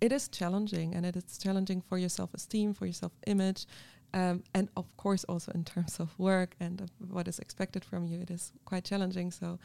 [0.02, 3.66] it is challenging, and it is challenging for your self-esteem, for your self-image,
[4.14, 8.08] um, and of course also in terms of work and of what is expected from
[8.08, 8.22] you.
[8.22, 9.32] It is quite challenging.
[9.32, 9.60] So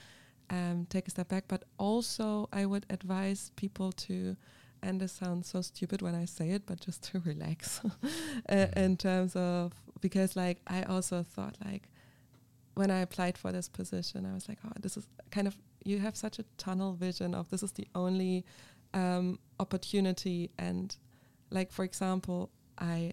[0.51, 1.45] um, take a step back.
[1.49, 4.37] But also, I would advise people to,
[4.83, 7.81] and this sounds so stupid when I say it, but just to relax
[8.49, 11.89] uh, in terms of because like I also thought like
[12.75, 15.99] when I applied for this position, I was like, oh, this is kind of you
[15.99, 18.45] have such a tunnel vision of this is the only
[18.93, 20.97] um, opportunity and
[21.51, 23.13] like for example, I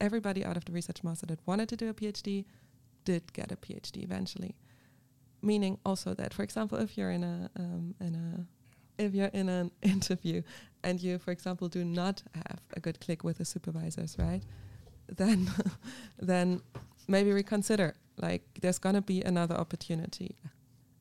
[0.00, 2.44] everybody out of the research master that wanted to do a PhD
[3.04, 4.56] did get a PhD eventually.
[5.42, 9.48] Meaning also that, for example, if you're in a um, in a if you're in
[9.48, 10.42] an interview
[10.82, 14.42] and you, for example, do not have a good click with the supervisors, right?
[15.08, 15.50] Then,
[16.18, 16.60] then
[17.08, 17.94] maybe reconsider.
[18.16, 20.36] Like, there's gonna be another opportunity,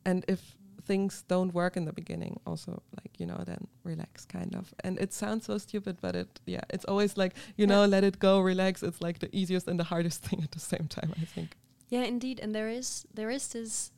[0.03, 4.55] and if things don't work in the beginning, also like you know, then relax, kind
[4.55, 4.73] of.
[4.83, 7.75] And it sounds so stupid, but it, yeah, it's always like you Yeah.
[7.75, 8.83] know, let it go, relax.
[8.83, 11.55] It's like the easiest and the hardest thing at the same time, I think.
[11.89, 13.91] Yeah, indeed, and there is there is this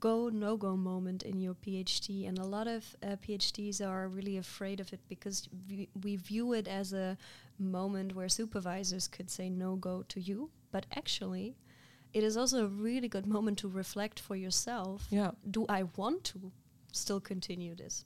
[0.00, 4.36] go no go moment in your PhD, and a lot of uh, PhDs are really
[4.38, 7.16] afraid of it because we, we view it as a
[7.58, 11.54] moment where supervisors could say no go to you, but actually,
[12.14, 15.06] it is also a really good moment to reflect for yourself.
[15.10, 15.32] Yeah.
[15.50, 16.52] Do I want to
[16.92, 18.04] still continue this?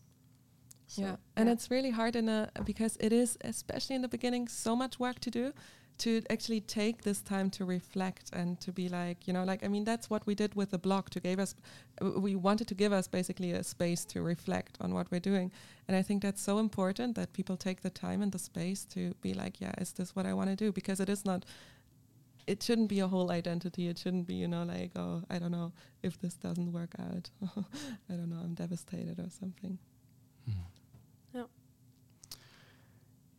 [0.87, 4.49] So, yeah, and it's really hard in a because it is especially in the beginning
[4.49, 5.53] so much work to do
[5.99, 9.69] to actually take this time to reflect and to be like you know like i
[9.69, 11.55] mean that's what we did with the blog to give us
[12.17, 15.51] we wanted to give us basically a space to reflect on what we're doing
[15.89, 19.13] and i think that's so important that people take the time and the space to
[19.21, 21.45] be like yeah is this what i want to do because it is not
[22.49, 25.51] it shouldn't be a whole identity it shouldn't be you know like oh i don't
[25.53, 25.71] know
[26.03, 27.31] if this doesn't work out
[28.11, 29.79] i don't know i'm devastated or something
[30.49, 30.55] Mm.
[31.35, 31.45] Yeah.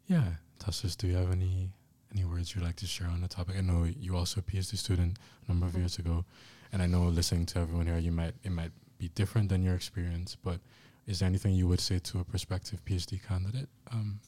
[0.07, 0.25] Yeah,
[0.59, 1.71] Tassos, do you have any
[2.13, 3.55] any words you'd like to share on the topic?
[3.57, 5.77] I know you also a PhD student a number of Mhm.
[5.79, 6.25] years ago,
[6.71, 9.75] and I know listening to everyone here, you might it might be different than your
[9.75, 10.59] experience, but
[11.07, 13.69] is there anything you would say to a prospective PhD candidate?
[13.91, 14.19] Um,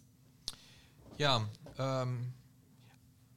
[1.18, 1.46] Yeah,
[1.78, 2.34] um,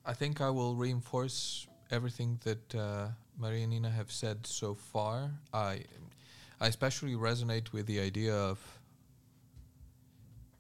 [0.07, 3.09] I think I will reinforce everything that uh,
[3.39, 5.31] Maria and Nina have said so far.
[5.53, 5.85] I,
[6.61, 8.59] I especially resonate with the idea of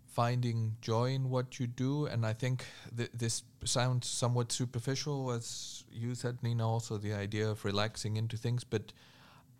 [0.07, 2.65] finding joy in what you do, and I think
[2.97, 6.67] th- this sounds somewhat superficial, as you said, Nina.
[6.67, 8.93] Also, the idea of relaxing into things, but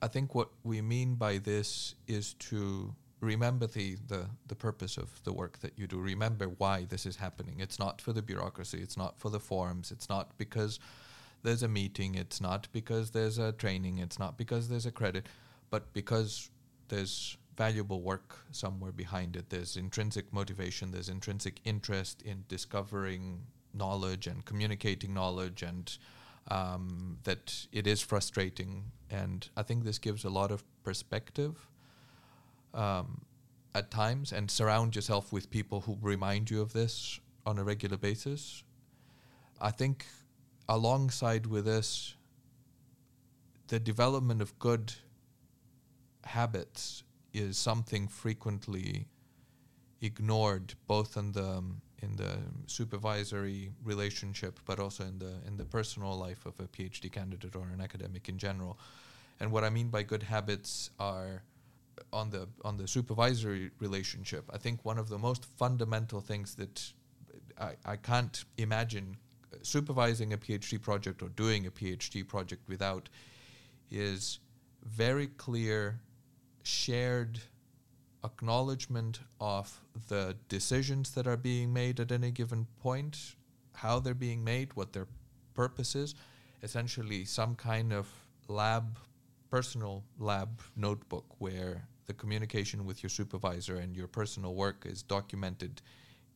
[0.01, 2.95] I think what we mean by this is to
[3.25, 5.99] remember the, the, the purpose of the work that you do.
[5.99, 7.61] Remember why this is happening.
[7.61, 10.79] It's not for the bureaucracy, it's not for the forms, it's not because
[11.43, 15.27] there's a meeting, it's not because there's a training, it's not because there's a credit,
[15.71, 16.51] but because
[16.89, 19.51] there's valuable work somewhere behind it.
[19.51, 23.43] There's intrinsic motivation, there's intrinsic interest in discovering
[23.73, 25.97] knowledge and communicating knowledge and
[26.49, 28.85] um, that it is frustrating.
[29.11, 31.69] And I think this gives a lot of perspective
[32.75, 33.23] um,
[33.75, 37.97] at times and surround yourself with people who remind you of this on a regular
[37.97, 38.63] basis.
[39.61, 40.07] I think
[40.69, 42.15] alongside with this,
[43.69, 44.93] the development of good
[46.25, 47.03] habits
[47.33, 49.07] is something frequently
[50.01, 52.37] ignored both in the um, in the
[52.67, 57.67] supervisory relationship but also in the in the personal life of a PhD candidate or
[57.73, 58.79] an academic in general.
[59.41, 61.43] And what I mean by good habits are
[62.13, 64.45] on the on the supervisory relationship.
[64.53, 66.93] I think one of the most fundamental things that
[67.59, 69.17] I, I can't imagine
[69.63, 73.09] supervising a PhD project or doing a PhD project without
[73.91, 74.41] is
[74.85, 76.01] very clear
[76.63, 77.41] shared
[78.25, 83.37] acknowledgement of the decisions that are being made at any given point,
[83.75, 85.07] how they're being made, what their
[85.53, 86.15] purpose is,
[86.63, 88.09] essentially some kind of
[88.49, 88.99] lab,
[89.55, 95.81] personal lab notebook where the communication with your supervisor and your personal work is documented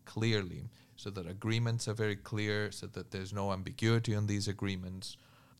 [0.04, 5.16] clearly so that agreements are very clear, so that there's no ambiguity on these agreements,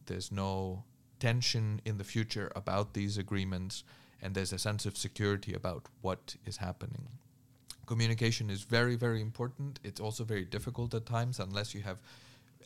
[0.07, 0.85] there's no
[1.19, 3.83] tension in the future about these agreements,
[4.23, 7.09] and there's a sense of security about what is happening.
[7.87, 9.81] Communication is very, very important.
[9.83, 11.99] It's also very difficult at times unless you have,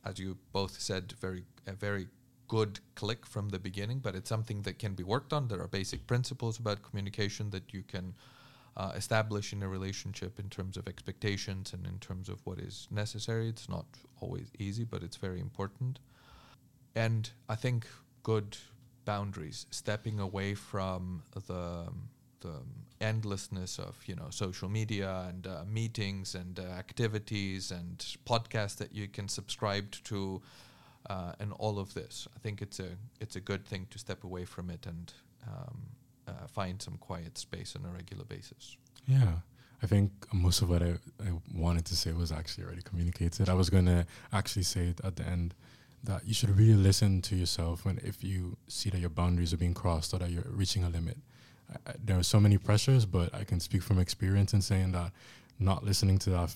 [0.05, 2.09] as you both said, very a very
[2.53, 3.99] good click from the beginning.
[4.01, 5.49] But it's something that can be worked on.
[5.49, 8.15] There are basic principles about communication that you can
[8.77, 12.89] uh, establish in a relationship in terms of expectations and in terms of what is
[12.91, 13.49] necessary.
[13.49, 13.87] It's not
[14.20, 15.99] always easy, but it's very important.
[16.95, 17.87] And I think
[18.23, 18.59] good
[19.07, 21.89] boundaries, stepping away from the
[22.43, 22.57] the
[23.01, 27.97] endlessness of you know social media and uh, meetings and uh, activities and
[28.33, 30.43] podcasts that you can subscribe to,
[31.09, 32.29] uh, and all of this.
[32.35, 35.12] I think it's a it's a good thing to step away from it and
[35.47, 35.79] um,
[36.29, 38.77] uh, find some quiet space on a regular basis.
[39.07, 39.33] Yeah.
[39.83, 43.49] I think most of what I, I wanted to say was actually already communicated.
[43.49, 45.55] I was going to actually say it at the end
[46.05, 49.57] that you should really listen to yourself when if you see that your boundaries are
[49.57, 51.16] being crossed or that you're reaching a limit.
[51.69, 54.93] I, I, there are so many pressures, but I can speak from experience in saying
[54.93, 55.11] that
[55.59, 56.55] not listening to that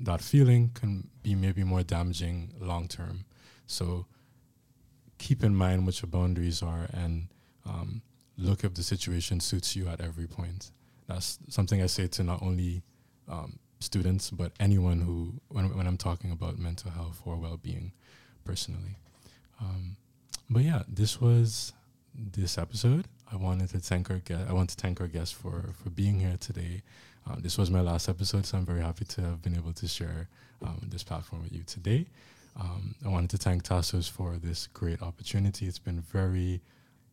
[0.00, 3.24] that feeling can be maybe more damaging long term.
[3.68, 4.06] So
[5.18, 7.28] keep in mind what your boundaries are and
[7.66, 8.02] um,
[8.36, 10.72] look if the situation suits you at every point.
[11.06, 12.82] That's something I say to not only
[13.28, 17.92] um, students but anyone who when when I'm talking about mental health or well being
[18.44, 18.96] personally.
[19.60, 19.96] Um,
[20.48, 21.72] but yeah, this was
[22.14, 23.06] this episode.
[23.30, 24.48] I wanted to thank our guest.
[24.48, 26.82] I want to thank our guest for for being here today.
[27.28, 29.86] Uh, this was my last episode, so I'm very happy to have been able to
[29.86, 30.28] share
[30.64, 32.06] um, this platform with you today.
[32.58, 35.66] Um, I wanted to thank Tassos for this great opportunity.
[35.66, 36.60] It's been very,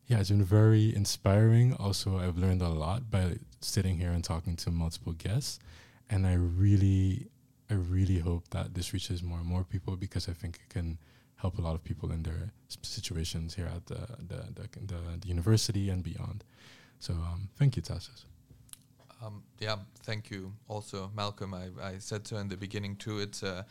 [0.08, 1.74] yeah, it's been very inspiring.
[1.74, 5.60] Also, I've learned a lot by sitting here and talking to multiple guests,
[6.10, 7.28] and I really,
[7.70, 10.98] I really hope that this reaches more and more people because I think it can
[11.36, 12.52] help a lot of people in their
[12.82, 16.44] situations here at the the, the, the, the university and beyond.
[17.00, 18.26] So, um, thank you, Tassos.
[19.24, 20.54] Um, yeah, thank you.
[20.68, 23.20] Also, Malcolm, I, I said so in the beginning too.
[23.20, 23.66] It's a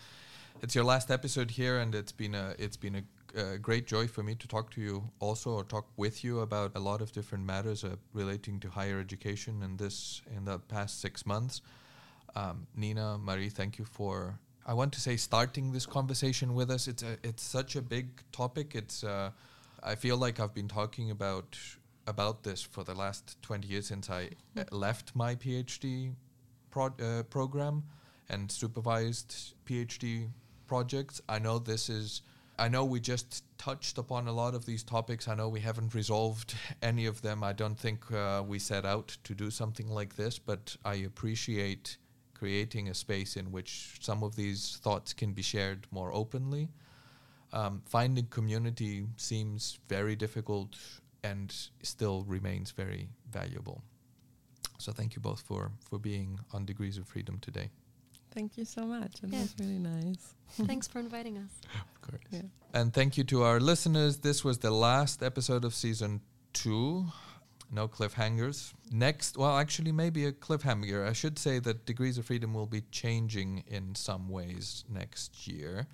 [0.63, 4.23] it's your last episode here, and it's been a it's been a, great joy for
[4.23, 7.45] me to talk to you also, or talk with you about a lot of different
[7.45, 11.61] matters uh, relating to higher education in this in the past six months.
[12.37, 14.39] Um, Nina, Marie, thank you for.
[14.67, 16.89] I want to say starting this conversation with us.
[16.89, 18.75] It's a it's such a big topic.
[18.75, 19.31] It's uh,
[19.83, 21.59] I feel like I've been talking about
[22.07, 26.15] about this for the last 20 years since I uh, left my PhD
[26.71, 27.85] pro- uh, program
[28.29, 30.29] and supervised PhD
[30.67, 31.21] projects.
[31.29, 32.23] I know this is,
[32.59, 35.29] I know we just touched upon a lot of these topics.
[35.29, 37.43] I know we haven't resolved any of them.
[37.43, 41.97] I don't think uh, we set out to do something like this, but I appreciate
[42.35, 46.69] creating a space in which some of these thoughts can be shared more openly.
[47.53, 50.77] Um, finding community seems very difficult
[51.23, 53.83] and still remains very valuable.
[54.79, 57.71] So thank you both for for being on Degrees of Freedom today.
[58.35, 59.23] Thank you so much.
[59.23, 59.43] It Yeah.
[59.43, 60.35] was really nice.
[60.67, 61.51] Thanks for inviting us.
[61.95, 62.23] Of course.
[62.31, 62.43] Yeah.
[62.73, 64.19] And thank you to our listeners.
[64.19, 66.21] This was the last episode of season
[66.53, 67.07] two.
[67.71, 68.73] No cliffhangers.
[68.93, 71.09] Next, well, actually, maybe a cliffhanger.
[71.09, 75.87] I should say that Degrees of Freedom will be changing in some ways next year.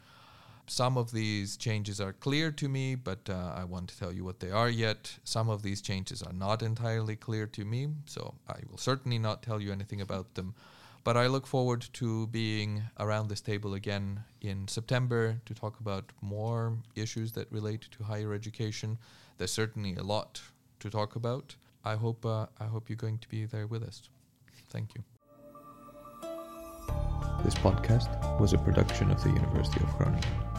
[0.66, 4.40] Some of these changes are clear to me, but uh, I won't tell you what
[4.40, 5.18] they are yet.
[5.24, 9.42] Some of these changes are not entirely clear to me, so I will certainly not
[9.42, 10.54] tell you anything about them.
[11.02, 16.12] But I look forward to being around this table again in September to talk about
[16.20, 18.98] more issues that relate to higher education.
[19.38, 20.42] There's certainly a lot
[20.80, 21.56] to talk about.
[21.84, 24.10] I hope uh, I hope you're going to be there with us.
[24.68, 25.02] Thank you.
[27.44, 30.49] This podcast was a production of the University of Groningen.